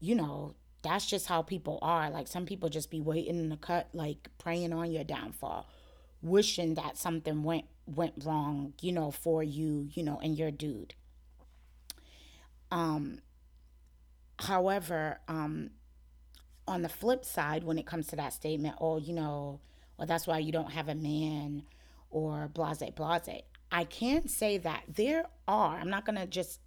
you 0.01 0.17
know, 0.17 0.55
that's 0.83 1.07
just 1.07 1.29
how 1.29 1.43
people 1.43 1.79
are. 1.83 2.11
Like 2.11 2.27
some 2.27 2.47
people 2.47 2.69
just 2.69 2.91
be 2.91 3.01
waiting 3.01 3.39
in 3.39 3.49
the 3.49 3.57
cut, 3.57 3.89
like 3.93 4.29
praying 4.39 4.73
on 4.73 4.91
your 4.91 5.05
downfall, 5.05 5.69
wishing 6.21 6.75
that 6.75 6.99
something 6.99 7.45
went 7.45 7.67
went 7.87 8.25
wrong, 8.25 8.75
you 8.81 8.91
know, 8.91 9.13
for 9.13 9.43
you, 9.45 9.89
you 9.93 10.03
know, 10.03 10.19
and 10.21 10.37
your 10.37 10.51
dude. 10.51 10.95
Um 12.71 13.21
however, 14.39 15.21
um 15.29 15.71
on 16.67 16.83
the 16.83 16.89
flip 16.89 17.25
side, 17.25 17.65
when 17.65 17.79
it 17.79 17.87
comes 17.87 18.07
to 18.09 18.17
that 18.17 18.33
statement, 18.33 18.77
oh, 18.81 18.99
you 18.99 19.13
know, 19.13 19.61
well, 19.97 20.07
that's 20.07 20.27
why 20.27 20.39
you 20.39 20.53
don't 20.53 20.73
have 20.73 20.89
a 20.89 20.95
man 20.95 21.65
or 22.11 22.49
blase, 22.49 22.83
blase. 22.95 23.43
I 23.71 23.85
can 23.85 24.29
say 24.29 24.59
that 24.59 24.83
there 24.89 25.27
are, 25.49 25.79
I'm 25.79 25.91
not 25.91 26.05
going 26.05 26.19
to 26.19 26.27
just 26.27 26.61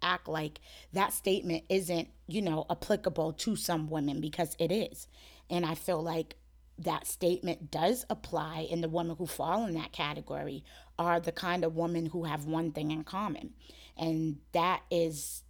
act 0.00 0.28
like 0.28 0.60
that 0.92 1.12
statement 1.12 1.64
isn't, 1.68 2.08
you 2.26 2.42
know, 2.42 2.64
applicable 2.70 3.34
to 3.34 3.56
some 3.56 3.88
women 3.88 4.20
because 4.20 4.56
it 4.58 4.72
is. 4.72 5.08
And 5.50 5.66
I 5.66 5.74
feel 5.74 6.02
like 6.02 6.36
that 6.78 7.06
statement 7.06 7.70
does 7.70 8.06
apply 8.08 8.68
and 8.70 8.82
the 8.82 8.88
women 8.88 9.16
who 9.16 9.26
fall 9.26 9.66
in 9.66 9.74
that 9.74 9.92
category 9.92 10.64
are 10.98 11.20
the 11.20 11.32
kind 11.32 11.64
of 11.64 11.76
women 11.76 12.06
who 12.06 12.24
have 12.24 12.44
one 12.44 12.70
thing 12.70 12.92
in 12.92 13.02
common 13.02 13.52
and 13.96 14.38
that 14.52 14.82
is 14.90 15.42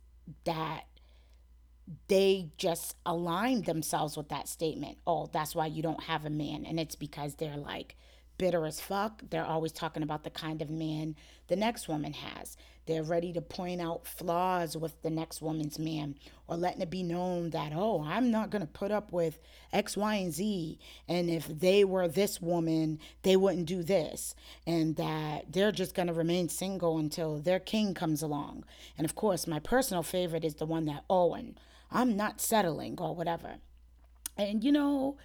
that 0.45 0.85
they 2.09 2.51
just 2.57 2.97
align 3.07 3.63
themselves 3.63 4.17
with 4.17 4.29
that 4.29 4.49
statement. 4.49 4.99
Oh, 5.07 5.29
that's 5.33 5.55
why 5.55 5.67
you 5.67 5.83
don't 5.83 6.05
have 6.05 6.25
a 6.25 6.31
man. 6.31 6.67
And 6.67 6.79
it's 6.79 6.97
because 6.97 7.35
they're 7.35 7.57
like 7.57 7.97
bitter 8.39 8.67
as 8.67 8.81
fuck. 8.81 9.23
They're 9.31 9.45
always 9.45 9.73
talking 9.73 10.03
about 10.03 10.25
the 10.25 10.31
kind 10.31 10.63
of 10.63 10.71
man 10.71 11.17
the 11.49 11.57
next 11.57 11.89
woman 11.89 12.13
has. 12.13 12.57
They're 12.87 13.03
ready 13.03 13.35
to 13.35 13.43
point 13.43 13.83
out 13.83 14.07
flaws 14.07 14.75
with 14.75 15.03
the 15.03 15.11
next 15.11 15.43
woman's 15.43 15.79
man 15.79 16.15
or 16.47 16.57
letting 16.57 16.81
it 16.81 16.89
be 16.89 17.03
known 17.03 17.51
that, 17.51 17.73
oh, 17.75 18.03
I'm 18.03 18.31
not 18.31 18.49
going 18.49 18.63
to 18.63 18.69
put 18.69 18.91
up 18.91 19.13
with 19.13 19.39
X, 19.73 19.95
Y, 19.95 20.15
and 20.15 20.33
Z. 20.33 20.79
And 21.07 21.29
if 21.29 21.47
they 21.47 21.85
were 21.85 22.09
this 22.09 22.41
woman, 22.41 22.99
they 23.23 23.37
wouldn't 23.37 23.67
do 23.67 23.83
this. 23.83 24.35
And 24.67 24.97
that 24.97 25.53
they're 25.53 25.73
just 25.73 25.95
going 25.95 26.09
to 26.09 26.15
remain 26.15 26.49
single 26.49 26.97
until 26.97 27.39
their 27.39 27.61
king 27.61 27.93
comes 27.93 28.23
along. 28.23 28.65
And 28.97 29.05
of 29.05 29.15
course, 29.15 29.47
my 29.47 29.59
personal 29.59 30.03
favorite 30.03 30.45
is 30.45 30.55
the 30.55 30.65
one 30.65 30.87
that, 30.87 31.05
oh, 31.11 31.35
I'm 31.91 32.17
not 32.17 32.41
settling 32.41 32.97
or 32.99 33.15
whatever. 33.15 33.57
And 34.37 34.63
you 34.63 34.73
know, 34.73 35.17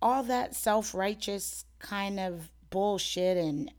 all 0.00 0.22
that 0.24 0.54
self 0.54 0.94
righteous 0.94 1.64
kind 1.78 2.20
of 2.20 2.50
bullshit 2.70 3.36
and 3.36 3.70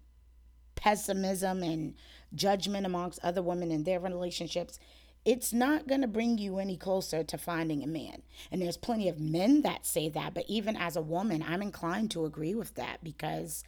pessimism 0.76 1.64
and 1.64 1.96
judgment 2.34 2.86
amongst 2.86 3.24
other 3.24 3.42
women 3.42 3.72
in 3.72 3.84
their 3.84 4.00
relationships, 4.00 4.80
it's 5.24 5.54
not 5.54 5.88
going 5.88 6.02
to 6.02 6.08
bring 6.08 6.38
you 6.38 6.60
any 6.60 6.78
closer 6.78 7.24
to 7.24 7.38
finding 7.38 7.84
a 7.84 7.88
man. 7.88 8.22
And 8.52 8.62
there's 8.62 8.78
plenty 8.78 9.10
of 9.10 9.20
men 9.20 9.62
that 9.64 9.86
say 9.86 10.10
that, 10.10 10.34
but 10.34 10.46
even 10.48 10.76
as 10.76 10.96
a 10.96 11.02
woman, 11.02 11.44
I'm 11.48 11.62
inclined 11.62 12.12
to 12.12 12.26
agree 12.26 12.54
with 12.54 12.76
that 12.76 13.04
because 13.04 13.64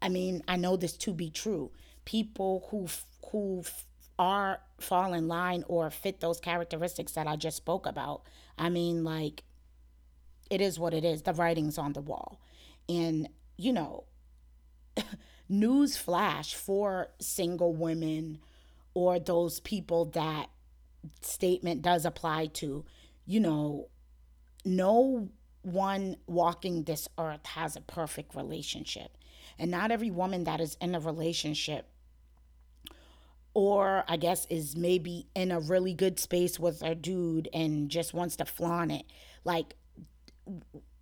I 0.00 0.08
mean, 0.08 0.42
I 0.46 0.56
know 0.56 0.76
this 0.76 0.96
to 0.98 1.14
be 1.14 1.30
true. 1.30 1.70
People 2.04 2.66
who 2.70 2.88
who 3.30 3.64
are 4.18 4.60
fall 4.78 5.14
in 5.14 5.28
line 5.28 5.64
or 5.66 5.90
fit 5.90 6.20
those 6.20 6.40
characteristics 6.40 7.12
that 7.12 7.26
I 7.26 7.36
just 7.36 7.56
spoke 7.56 7.86
about. 7.86 8.22
I 8.58 8.68
mean, 8.68 9.04
like, 9.04 9.42
it 10.50 10.60
is 10.60 10.78
what 10.78 10.94
it 10.94 11.04
is. 11.04 11.22
The 11.22 11.32
writing's 11.32 11.78
on 11.78 11.92
the 11.92 12.00
wall. 12.00 12.40
And, 12.88 13.28
you 13.56 13.72
know, 13.72 14.04
news 15.48 15.96
flash 15.96 16.54
for 16.54 17.08
single 17.20 17.74
women 17.74 18.38
or 18.94 19.18
those 19.18 19.60
people 19.60 20.06
that 20.06 20.48
statement 21.20 21.82
does 21.82 22.04
apply 22.04 22.46
to, 22.46 22.84
you 23.26 23.40
know, 23.40 23.88
no 24.64 25.28
one 25.62 26.16
walking 26.26 26.84
this 26.84 27.08
earth 27.18 27.44
has 27.46 27.74
a 27.74 27.80
perfect 27.80 28.34
relationship. 28.34 29.16
And 29.58 29.70
not 29.70 29.90
every 29.90 30.10
woman 30.10 30.44
that 30.44 30.60
is 30.60 30.76
in 30.80 30.94
a 30.94 31.00
relationship 31.00 31.88
or 33.54 34.04
I 34.08 34.16
guess 34.16 34.46
is 34.50 34.76
maybe 34.76 35.26
in 35.34 35.50
a 35.50 35.60
really 35.60 35.94
good 35.94 36.18
space 36.18 36.58
with 36.58 36.82
a 36.82 36.94
dude 36.94 37.48
and 37.54 37.88
just 37.88 38.12
wants 38.12 38.36
to 38.36 38.44
flaunt 38.44 38.92
it. 38.92 39.04
Like, 39.44 39.74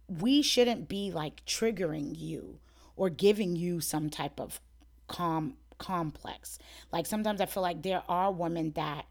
we 0.07 0.43
shouldn't 0.43 0.89
be 0.89 1.11
like 1.11 1.45
triggering 1.47 2.13
you 2.19 2.59
or 2.97 3.09
giving 3.09 3.57
you 3.57 3.81
some 3.81 4.11
type 4.11 4.39
of 4.39 4.61
calm 5.09 5.55
complex. 5.79 6.59
Like 6.93 7.07
sometimes 7.07 7.41
I 7.41 7.47
feel 7.47 7.63
like 7.63 7.83
there 7.83 8.03
are 8.09 8.31
women 8.31 8.73
that 8.73 9.07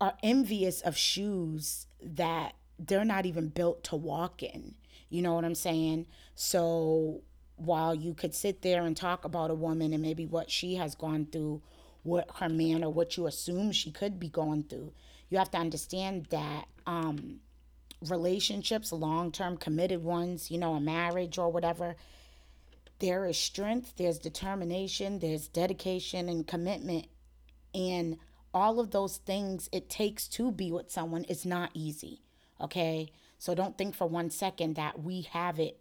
are 0.00 0.14
envious 0.22 0.82
of 0.82 0.96
shoes 0.96 1.86
that 2.02 2.54
they're 2.78 3.04
not 3.04 3.24
even 3.24 3.48
built 3.48 3.82
to 3.84 3.96
walk 3.96 4.42
in. 4.42 4.74
You 5.08 5.22
know 5.22 5.34
what 5.34 5.44
I'm 5.44 5.54
saying? 5.54 6.06
So 6.34 7.22
while 7.56 7.94
you 7.94 8.12
could 8.12 8.34
sit 8.34 8.60
there 8.60 8.82
and 8.82 8.94
talk 8.94 9.24
about 9.24 9.50
a 9.50 9.54
woman 9.54 9.94
and 9.94 10.02
maybe 10.02 10.26
what 10.26 10.50
she 10.50 10.74
has 10.74 10.94
gone 10.94 11.26
through 11.32 11.62
what 12.06 12.30
her 12.36 12.48
man 12.48 12.84
or 12.84 12.92
what 12.92 13.16
you 13.16 13.26
assume 13.26 13.72
she 13.72 13.90
could 13.90 14.18
be 14.20 14.28
going 14.28 14.62
through. 14.62 14.92
You 15.28 15.38
have 15.38 15.50
to 15.50 15.58
understand 15.58 16.26
that 16.30 16.66
um, 16.86 17.40
relationships, 18.08 18.92
long 18.92 19.32
term 19.32 19.56
committed 19.56 20.02
ones, 20.02 20.50
you 20.50 20.58
know, 20.58 20.74
a 20.74 20.80
marriage 20.80 21.36
or 21.36 21.50
whatever, 21.50 21.96
there 23.00 23.26
is 23.26 23.36
strength, 23.36 23.94
there's 23.96 24.18
determination, 24.18 25.18
there's 25.18 25.48
dedication 25.48 26.28
and 26.28 26.46
commitment. 26.46 27.06
And 27.74 28.18
all 28.54 28.80
of 28.80 28.90
those 28.90 29.18
things 29.18 29.68
it 29.72 29.90
takes 29.90 30.28
to 30.28 30.50
be 30.50 30.72
with 30.72 30.90
someone 30.90 31.24
is 31.24 31.44
not 31.44 31.70
easy. 31.74 32.22
Okay? 32.60 33.10
So 33.38 33.54
don't 33.54 33.76
think 33.76 33.94
for 33.94 34.06
one 34.06 34.30
second 34.30 34.76
that 34.76 35.02
we 35.02 35.22
have 35.32 35.58
it 35.58 35.80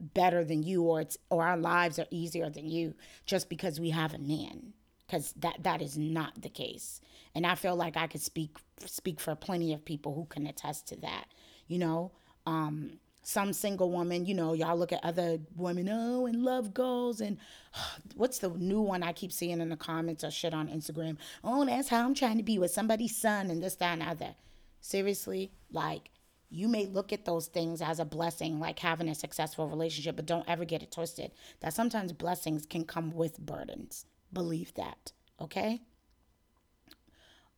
better 0.00 0.44
than 0.44 0.62
you 0.62 0.82
or 0.82 1.02
it's 1.02 1.18
or 1.30 1.44
our 1.44 1.58
lives 1.58 1.98
are 1.98 2.06
easier 2.10 2.48
than 2.48 2.66
you 2.66 2.94
just 3.26 3.48
because 3.50 3.78
we 3.78 3.90
have 3.90 4.14
a 4.14 4.18
man 4.18 4.72
because 5.08 5.32
that 5.32 5.56
that 5.62 5.80
is 5.80 5.96
not 5.96 6.40
the 6.42 6.48
case 6.48 7.00
and 7.34 7.46
i 7.46 7.54
feel 7.54 7.74
like 7.74 7.96
i 7.96 8.06
could 8.06 8.20
speak 8.20 8.56
speak 8.84 9.18
for 9.18 9.34
plenty 9.34 9.72
of 9.72 9.84
people 9.84 10.14
who 10.14 10.26
can 10.26 10.46
attest 10.46 10.86
to 10.86 10.96
that 10.96 11.26
you 11.66 11.78
know 11.78 12.12
um 12.46 12.92
some 13.22 13.52
single 13.52 13.90
woman 13.90 14.26
you 14.26 14.34
know 14.34 14.52
y'all 14.52 14.76
look 14.76 14.92
at 14.92 15.04
other 15.04 15.38
women 15.56 15.88
oh 15.90 16.26
and 16.26 16.42
love 16.42 16.72
goals 16.72 17.20
and 17.20 17.38
what's 18.14 18.38
the 18.38 18.50
new 18.50 18.80
one 18.80 19.02
i 19.02 19.12
keep 19.12 19.32
seeing 19.32 19.60
in 19.60 19.68
the 19.68 19.76
comments 19.76 20.22
or 20.22 20.30
shit 20.30 20.54
on 20.54 20.68
instagram 20.68 21.16
oh 21.42 21.64
that's 21.64 21.88
how 21.88 22.04
i'm 22.04 22.14
trying 22.14 22.36
to 22.36 22.44
be 22.44 22.58
with 22.58 22.70
somebody's 22.70 23.16
son 23.16 23.50
and 23.50 23.62
this 23.62 23.76
that 23.76 23.94
and 23.94 24.02
other 24.02 24.34
seriously 24.80 25.50
like 25.72 26.10
you 26.50 26.68
may 26.68 26.86
look 26.86 27.12
at 27.12 27.26
those 27.26 27.46
things 27.46 27.82
as 27.82 28.00
a 28.00 28.06
blessing, 28.06 28.58
like 28.58 28.78
having 28.78 29.08
a 29.08 29.14
successful 29.14 29.68
relationship, 29.68 30.16
but 30.16 30.24
don't 30.24 30.48
ever 30.48 30.64
get 30.64 30.82
it 30.82 30.90
twisted. 30.90 31.30
That 31.60 31.74
sometimes 31.74 32.12
blessings 32.14 32.64
can 32.64 32.84
come 32.84 33.10
with 33.10 33.38
burdens. 33.38 34.06
Believe 34.32 34.74
that, 34.74 35.12
okay? 35.40 35.80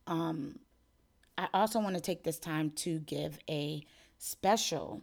Um, 0.07 0.59
I 1.37 1.47
also 1.53 1.79
want 1.79 1.95
to 1.95 2.01
take 2.01 2.23
this 2.23 2.39
time 2.39 2.71
to 2.77 2.99
give 2.99 3.39
a 3.49 3.83
special 4.17 5.01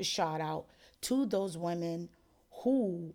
shout 0.00 0.40
out 0.40 0.66
to 1.02 1.26
those 1.26 1.56
women 1.56 2.08
who 2.62 3.14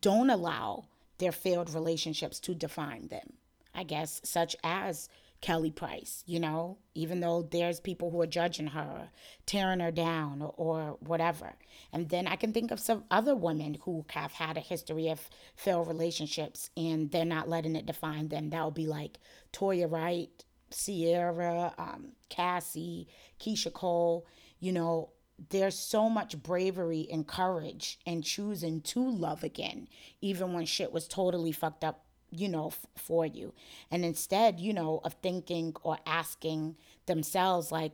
don't 0.00 0.30
allow 0.30 0.84
their 1.18 1.32
failed 1.32 1.72
relationships 1.74 2.38
to 2.40 2.54
define 2.54 3.08
them. 3.08 3.32
I 3.74 3.84
guess, 3.84 4.20
such 4.24 4.56
as 4.64 5.08
Kelly 5.40 5.70
Price, 5.70 6.24
you 6.26 6.40
know, 6.40 6.78
even 6.94 7.20
though 7.20 7.42
there's 7.42 7.78
people 7.78 8.10
who 8.10 8.20
are 8.20 8.26
judging 8.26 8.68
her, 8.68 9.08
tearing 9.46 9.80
her 9.80 9.92
down, 9.92 10.42
or, 10.42 10.52
or, 10.56 10.96
whatever. 11.00 11.54
And 11.92 12.08
then 12.08 12.26
I 12.26 12.34
can 12.36 12.52
think 12.52 12.70
of 12.70 12.80
some 12.80 13.04
other 13.10 13.36
women 13.36 13.78
who 13.82 14.04
have 14.10 14.32
had 14.32 14.56
a 14.56 14.60
history 14.60 15.08
of 15.08 15.30
failed 15.54 15.86
relationships 15.86 16.70
and 16.76 17.10
they're 17.10 17.24
not 17.24 17.48
letting 17.48 17.76
it 17.76 17.86
define 17.86 18.28
them. 18.28 18.50
That 18.50 18.64
would 18.64 18.74
be 18.74 18.88
like 18.88 19.18
Toya 19.52 19.90
Wright, 19.90 20.44
Ciara, 20.72 21.72
um, 21.78 22.12
Cassie, 22.28 23.06
Keyshia 23.40 23.72
Cole. 23.72 24.26
You 24.58 24.72
know, 24.72 25.10
there's 25.50 25.78
so 25.78 26.10
much 26.10 26.42
bravery 26.42 27.06
and 27.12 27.26
courage 27.26 28.00
in 28.04 28.22
choosing 28.22 28.80
to 28.80 29.08
love 29.08 29.44
again, 29.44 29.86
even 30.20 30.52
when 30.52 30.66
shit 30.66 30.92
was 30.92 31.06
totally 31.06 31.52
fucked 31.52 31.84
up 31.84 32.04
you 32.30 32.48
know, 32.48 32.68
f- 32.68 32.86
for 32.96 33.26
you. 33.26 33.52
And 33.90 34.04
instead, 34.04 34.60
you 34.60 34.72
know, 34.72 35.00
of 35.04 35.14
thinking 35.22 35.74
or 35.82 35.98
asking 36.06 36.76
themselves, 37.06 37.72
like, 37.72 37.92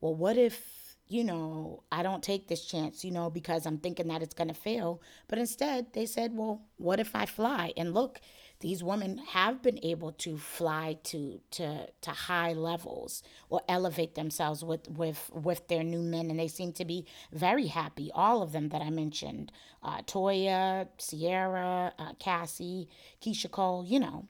well, 0.00 0.14
what 0.14 0.36
if, 0.36 0.96
you 1.08 1.24
know, 1.24 1.82
I 1.92 2.02
don't 2.02 2.22
take 2.22 2.48
this 2.48 2.64
chance, 2.64 3.04
you 3.04 3.10
know, 3.10 3.30
because 3.30 3.66
I'm 3.66 3.78
thinking 3.78 4.08
that 4.08 4.22
it's 4.22 4.34
going 4.34 4.48
to 4.48 4.54
fail. 4.54 5.00
But 5.28 5.38
instead, 5.38 5.92
they 5.92 6.06
said, 6.06 6.36
well, 6.36 6.62
what 6.78 7.00
if 7.00 7.14
I 7.14 7.26
fly? 7.26 7.72
And 7.76 7.94
look, 7.94 8.20
these 8.60 8.82
women 8.82 9.18
have 9.18 9.62
been 9.62 9.78
able 9.82 10.12
to 10.12 10.38
fly 10.38 10.98
to 11.04 11.40
to 11.50 11.88
to 12.00 12.10
high 12.10 12.52
levels 12.52 13.22
or 13.50 13.60
elevate 13.68 14.14
themselves 14.14 14.64
with 14.64 14.88
with 14.88 15.30
with 15.34 15.68
their 15.68 15.82
new 15.82 16.00
men. 16.02 16.30
And 16.30 16.38
they 16.38 16.48
seem 16.48 16.72
to 16.74 16.84
be 16.84 17.06
very 17.32 17.66
happy. 17.66 18.10
All 18.14 18.42
of 18.42 18.52
them 18.52 18.70
that 18.70 18.80
i 18.80 18.90
mentioned 18.90 19.52
uh, 19.82 19.98
toya 20.02 20.88
ciara 20.98 21.92
uh, 21.98 22.12
cassie 22.18 22.88
keyshia 23.20 23.50
cole 23.50 23.84
you 23.86 24.00
know. 24.00 24.28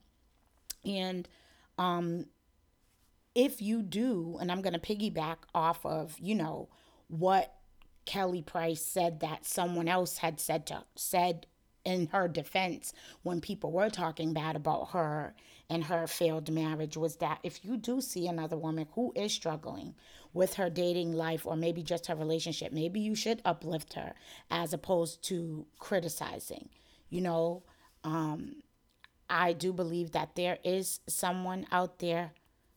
And 0.85 1.29
um 1.79 2.27
if 3.35 3.61
you 3.61 3.83
do 3.83 4.39
and 4.41 4.51
i'm 4.51 4.63
going 4.63 4.73
to 4.73 4.79
piggyback 4.79 5.37
off 5.55 5.85
of 5.85 6.17
you 6.21 6.35
know 6.35 6.69
what 7.09 7.55
kelly 8.05 8.43
price 8.43 8.83
said 8.83 9.21
that 9.21 9.45
someone 9.45 9.89
else 9.89 10.19
had 10.19 10.39
said 10.39 10.67
to 10.67 10.85
said 10.95 11.47
in 11.85 12.09
her 12.09 12.29
defense 12.29 12.93
when 13.23 13.41
people 13.41 13.71
were 13.71 13.91
talking 13.91 14.33
bad 14.33 14.57
about 14.57 14.91
her 14.91 15.35
and 15.71 15.85
her 15.85 16.07
failed 16.07 16.51
marriage 16.51 16.97
was 16.97 17.17
that 17.17 17.39
if 17.43 17.65
you 17.65 17.77
do 17.77 18.01
see 18.01 18.27
another 18.27 18.57
woman 18.57 18.87
who 18.95 19.13
is 19.15 19.33
struggling 19.33 19.95
with 20.33 20.55
her 20.55 20.69
dating 20.69 21.13
life 21.13 21.47
or 21.47 21.57
maybe 21.57 21.83
just 21.83 22.07
her 22.07 22.15
relationship, 22.15 22.73
maybe 22.73 23.01
you 23.01 23.15
should 23.15 23.41
uplift 23.45 23.95
her 23.95 24.15
as 24.51 24.73
opposed 24.73 25.23
to 25.23 25.67
criticizing. 25.79 26.69
You 27.09 27.23
know, 27.23 27.63
um, 28.03 28.63
I 29.29 29.53
do 29.53 29.73
believe 29.73 30.13
that 30.13 30.35
there 30.35 30.59
is 30.65 31.01
someone 31.07 31.67
out 31.73 31.99
there 31.99 32.33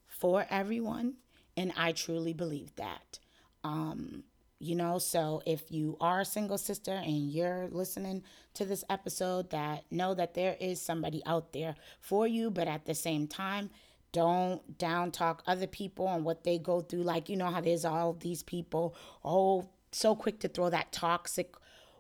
for 0.08 0.46
everyone, 0.50 1.16
and 1.56 1.74
I 1.76 1.92
truly 1.92 2.34
believe 2.34 2.76
that. 2.76 3.20
Um, 3.64 4.24
you 4.60 4.76
know? 4.76 4.98
So 4.98 5.42
if 5.46 5.72
you 5.72 5.98
are 6.02 6.22
a 6.22 6.26
single 6.26 6.58
sister 6.58 6.92
and 6.92 7.32
you're 7.32 7.68
listening 7.72 8.24
to 8.56 8.66
this 8.66 8.84
episode 8.90 9.50
that 9.52 9.84
know 9.92 10.14
that 10.14 10.34
there 10.34 10.58
is 10.60 10.82
somebody 10.82 11.22
out 11.26 11.54
there 11.54 11.76
for 12.00 12.28
you 12.28 12.50
but 12.50 12.68
at 12.68 12.86
the 12.86 12.96
same 12.96 13.28
time 13.28 13.70
don't 14.12 14.78
down 14.78 15.12
talk 15.12 15.44
other 15.46 15.68
people 15.68 16.08
and 16.08 16.24
what 16.24 16.44
they 16.44 16.58
go 16.58 16.82
through. 16.82 17.04
Like 17.04 17.30
you 17.30 17.36
know 17.36 17.52
how 17.52 17.62
there's 17.62 17.86
all 17.86 18.14
these 18.14 18.44
people 18.44 18.96
oh 19.24 19.70
so 19.92 20.16
quick 20.16 20.40
to 20.40 20.48
throw 20.48 20.70
that 20.70 20.92
toxic 20.92 21.54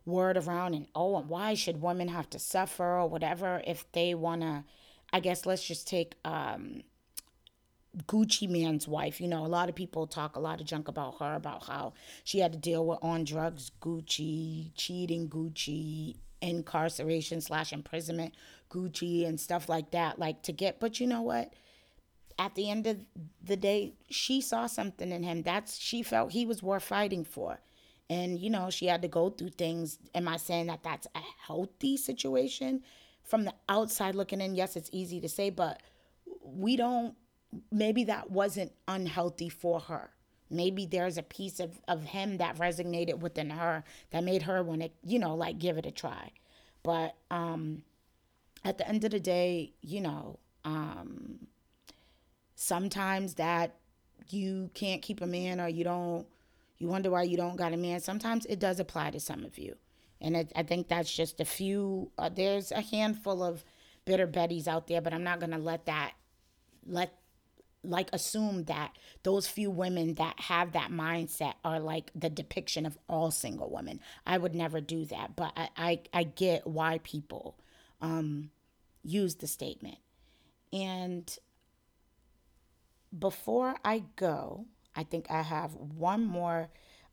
word 0.05 0.37
around 0.37 0.73
and 0.73 0.87
oh 0.95 1.17
and 1.17 1.27
why 1.29 1.53
should 1.53 1.81
women 1.81 2.07
have 2.07 2.29
to 2.29 2.39
suffer 2.39 2.97
or 2.99 3.07
whatever 3.07 3.61
if 3.67 3.89
they 3.91 4.15
want 4.15 4.41
to 4.41 4.63
i 5.11 5.19
guess 5.19 5.45
let's 5.45 5.65
just 5.65 5.87
take 5.87 6.15
um 6.23 6.81
Gucci 8.05 8.49
Mane's 8.49 8.87
wife. 8.87 9.19
You 9.19 9.27
know, 9.27 9.45
a 9.45 9.47
lot 9.47 9.69
of 9.69 9.75
people 9.75 10.07
talk 10.07 10.35
a 10.35 10.39
lot 10.39 10.61
of 10.61 10.67
junk 10.67 10.87
about 10.87 11.19
her, 11.19 11.35
about 11.35 11.65
how 11.65 11.93
she 12.23 12.39
had 12.39 12.53
to 12.53 12.57
deal 12.57 12.85
with 12.85 12.99
on 13.01 13.23
drugs 13.23 13.71
Gucci, 13.81 14.71
cheating 14.75 15.29
Gucci, 15.29 16.17
incarceration 16.41 17.41
slash 17.41 17.73
imprisonment 17.73 18.33
Gucci, 18.69 19.27
and 19.27 19.39
stuff 19.39 19.69
like 19.69 19.91
that. 19.91 20.19
Like 20.19 20.43
to 20.43 20.51
get, 20.51 20.79
but 20.79 20.99
you 20.99 21.07
know 21.07 21.21
what? 21.21 21.53
At 22.39 22.53
the 22.53 22.69
end 22.69 22.85
of 22.85 22.97
the 23.43 23.57
day, 23.57 23.93
she 24.09 24.41
saw 24.41 24.67
something 24.67 25.11
in 25.11 25.23
him. 25.23 25.41
That's 25.41 25.79
she 25.79 26.03
felt 26.03 26.33
he 26.33 26.45
was 26.45 26.61
worth 26.61 26.83
fighting 26.83 27.23
for. 27.23 27.59
And 28.09 28.39
you 28.39 28.49
know, 28.49 28.69
she 28.69 28.85
had 28.85 29.01
to 29.01 29.07
go 29.07 29.29
through 29.29 29.49
things. 29.49 29.97
Am 30.13 30.27
I 30.27 30.37
saying 30.37 30.67
that 30.67 30.83
that's 30.83 31.07
a 31.15 31.21
healthy 31.45 31.97
situation? 31.97 32.83
From 33.23 33.43
the 33.43 33.53
outside 33.67 34.15
looking 34.15 34.39
in, 34.39 34.55
yes, 34.55 34.77
it's 34.77 34.89
easy 34.93 35.19
to 35.19 35.27
say, 35.27 35.49
but 35.49 35.81
we 36.41 36.77
don't 36.77 37.15
maybe 37.71 38.03
that 38.05 38.31
wasn't 38.31 38.71
unhealthy 38.87 39.49
for 39.49 39.79
her. 39.81 40.11
Maybe 40.49 40.85
there's 40.85 41.17
a 41.17 41.23
piece 41.23 41.59
of, 41.59 41.81
of 41.87 42.03
him 42.03 42.37
that 42.37 42.57
resonated 42.57 43.19
within 43.19 43.49
her 43.49 43.83
that 44.11 44.23
made 44.23 44.43
her 44.43 44.63
want 44.63 44.81
to, 44.81 44.89
you 45.03 45.19
know, 45.19 45.35
like 45.35 45.59
give 45.59 45.77
it 45.77 45.85
a 45.85 45.91
try. 45.91 46.31
But 46.83 47.15
um, 47.29 47.83
at 48.63 48.77
the 48.77 48.87
end 48.87 49.03
of 49.03 49.11
the 49.11 49.19
day, 49.19 49.73
you 49.81 49.99
know, 49.99 50.39
um, 50.63 51.47
sometimes 52.55 53.35
that 53.35 53.75
you 54.29 54.69
can't 54.73 55.01
keep 55.01 55.21
a 55.21 55.27
man 55.27 55.59
or 55.59 55.67
you 55.67 55.83
don't, 55.83 56.25
you 56.77 56.87
wonder 56.87 57.09
why 57.09 57.23
you 57.23 57.37
don't 57.37 57.57
got 57.57 57.73
a 57.73 57.77
man. 57.77 57.99
Sometimes 57.99 58.45
it 58.45 58.59
does 58.59 58.79
apply 58.79 59.11
to 59.11 59.19
some 59.19 59.43
of 59.43 59.57
you. 59.57 59.75
And 60.21 60.35
it, 60.35 60.51
I 60.55 60.63
think 60.63 60.87
that's 60.87 61.13
just 61.13 61.41
a 61.41 61.45
few, 61.45 62.11
uh, 62.17 62.29
there's 62.29 62.71
a 62.71 62.81
handful 62.81 63.43
of 63.43 63.63
bitter 64.05 64.27
Bettys 64.27 64.67
out 64.67 64.87
there, 64.87 65.01
but 65.01 65.13
I'm 65.13 65.23
not 65.23 65.39
going 65.39 65.51
to 65.51 65.57
let 65.57 65.85
that, 65.87 66.13
let 66.85 67.13
like 67.83 68.09
assume 68.13 68.65
that 68.65 68.91
those 69.23 69.47
few 69.47 69.69
women 69.69 70.15
that 70.15 70.39
have 70.39 70.73
that 70.73 70.91
mindset 70.91 71.53
are 71.63 71.79
like 71.79 72.11
the 72.15 72.29
depiction 72.29 72.85
of 72.85 72.97
all 73.07 73.31
single 73.31 73.69
women. 73.69 73.99
I 74.25 74.37
would 74.37 74.55
never 74.55 74.81
do 74.81 75.05
that, 75.05 75.35
but 75.35 75.53
I 75.55 75.69
I, 75.77 75.99
I 76.13 76.23
get 76.23 76.67
why 76.67 76.99
people 77.03 77.57
um, 78.01 78.51
use 79.03 79.35
the 79.35 79.47
statement. 79.47 79.97
And 80.73 81.37
before 83.17 83.75
I 83.85 84.03
go, 84.15 84.65
I 84.95 85.03
think 85.03 85.27
I 85.29 85.41
have 85.41 85.73
one 85.75 86.25
more 86.25 86.69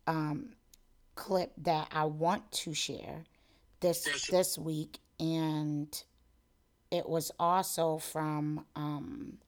um, 0.06 0.50
clip 1.14 1.52
that 1.58 1.88
I 1.92 2.04
want 2.04 2.50
to 2.52 2.74
share 2.74 3.24
this 3.80 4.26
this 4.30 4.58
week, 4.58 4.98
and 5.20 6.02
it 6.90 7.08
was 7.08 7.30
also 7.38 7.98
from 7.98 8.64
um, 8.74 9.38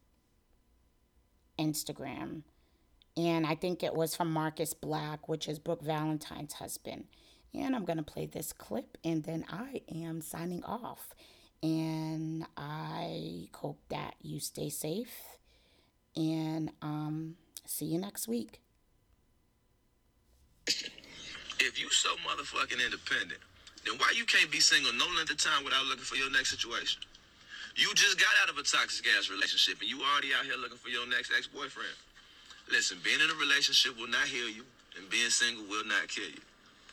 Instagram. 1.58 2.42
And 3.16 3.46
I 3.46 3.54
think 3.54 3.82
it 3.82 3.94
was 3.94 4.14
from 4.14 4.30
Marcus 4.30 4.74
Black, 4.74 5.28
which 5.28 5.48
is 5.48 5.58
Brooke 5.58 5.82
Valentine's 5.82 6.54
husband. 6.54 7.04
And 7.54 7.74
I'm 7.74 7.84
going 7.84 7.96
to 7.96 8.04
play 8.04 8.26
this 8.26 8.52
clip 8.52 8.98
and 9.04 9.24
then 9.24 9.44
I 9.48 9.80
am 9.94 10.20
signing 10.20 10.62
off. 10.64 11.14
And 11.62 12.46
I 12.56 13.48
hope 13.54 13.80
that 13.88 14.14
you 14.20 14.40
stay 14.40 14.68
safe 14.68 15.38
and 16.14 16.70
um, 16.82 17.36
see 17.64 17.86
you 17.86 17.98
next 17.98 18.28
week. 18.28 18.60
If 21.58 21.80
you 21.80 21.88
so 21.90 22.10
motherfucking 22.28 22.84
independent, 22.84 23.40
then 23.86 23.94
why 23.98 24.12
you 24.14 24.26
can't 24.26 24.50
be 24.50 24.60
single 24.60 24.92
no 24.92 25.06
length 25.16 25.30
of 25.30 25.38
time 25.38 25.64
without 25.64 25.86
looking 25.86 26.04
for 26.04 26.16
your 26.16 26.30
next 26.30 26.50
situation? 26.50 27.00
You 27.76 27.92
just 27.92 28.18
got 28.18 28.32
out 28.42 28.48
of 28.48 28.56
a 28.56 28.64
toxic 28.64 29.04
ass 29.18 29.28
relationship 29.28 29.80
and 29.80 29.88
you 29.88 30.00
already 30.00 30.32
out 30.32 30.48
here 30.48 30.56
looking 30.56 30.78
for 30.78 30.88
your 30.88 31.06
next 31.08 31.30
ex 31.36 31.46
boyfriend. 31.46 31.92
Listen, 32.72 32.96
being 33.04 33.20
in 33.20 33.28
a 33.28 33.34
relationship 33.34 33.96
will 34.00 34.08
not 34.08 34.26
heal 34.26 34.48
you, 34.48 34.64
and 34.96 35.08
being 35.10 35.30
single 35.30 35.62
will 35.68 35.84
not 35.84 36.08
kill 36.08 36.24
you. 36.24 36.40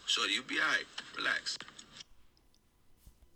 So 0.06 0.26
you 0.26 0.44
be 0.44 0.60
alright. 0.60 0.86
Relax. 1.18 1.58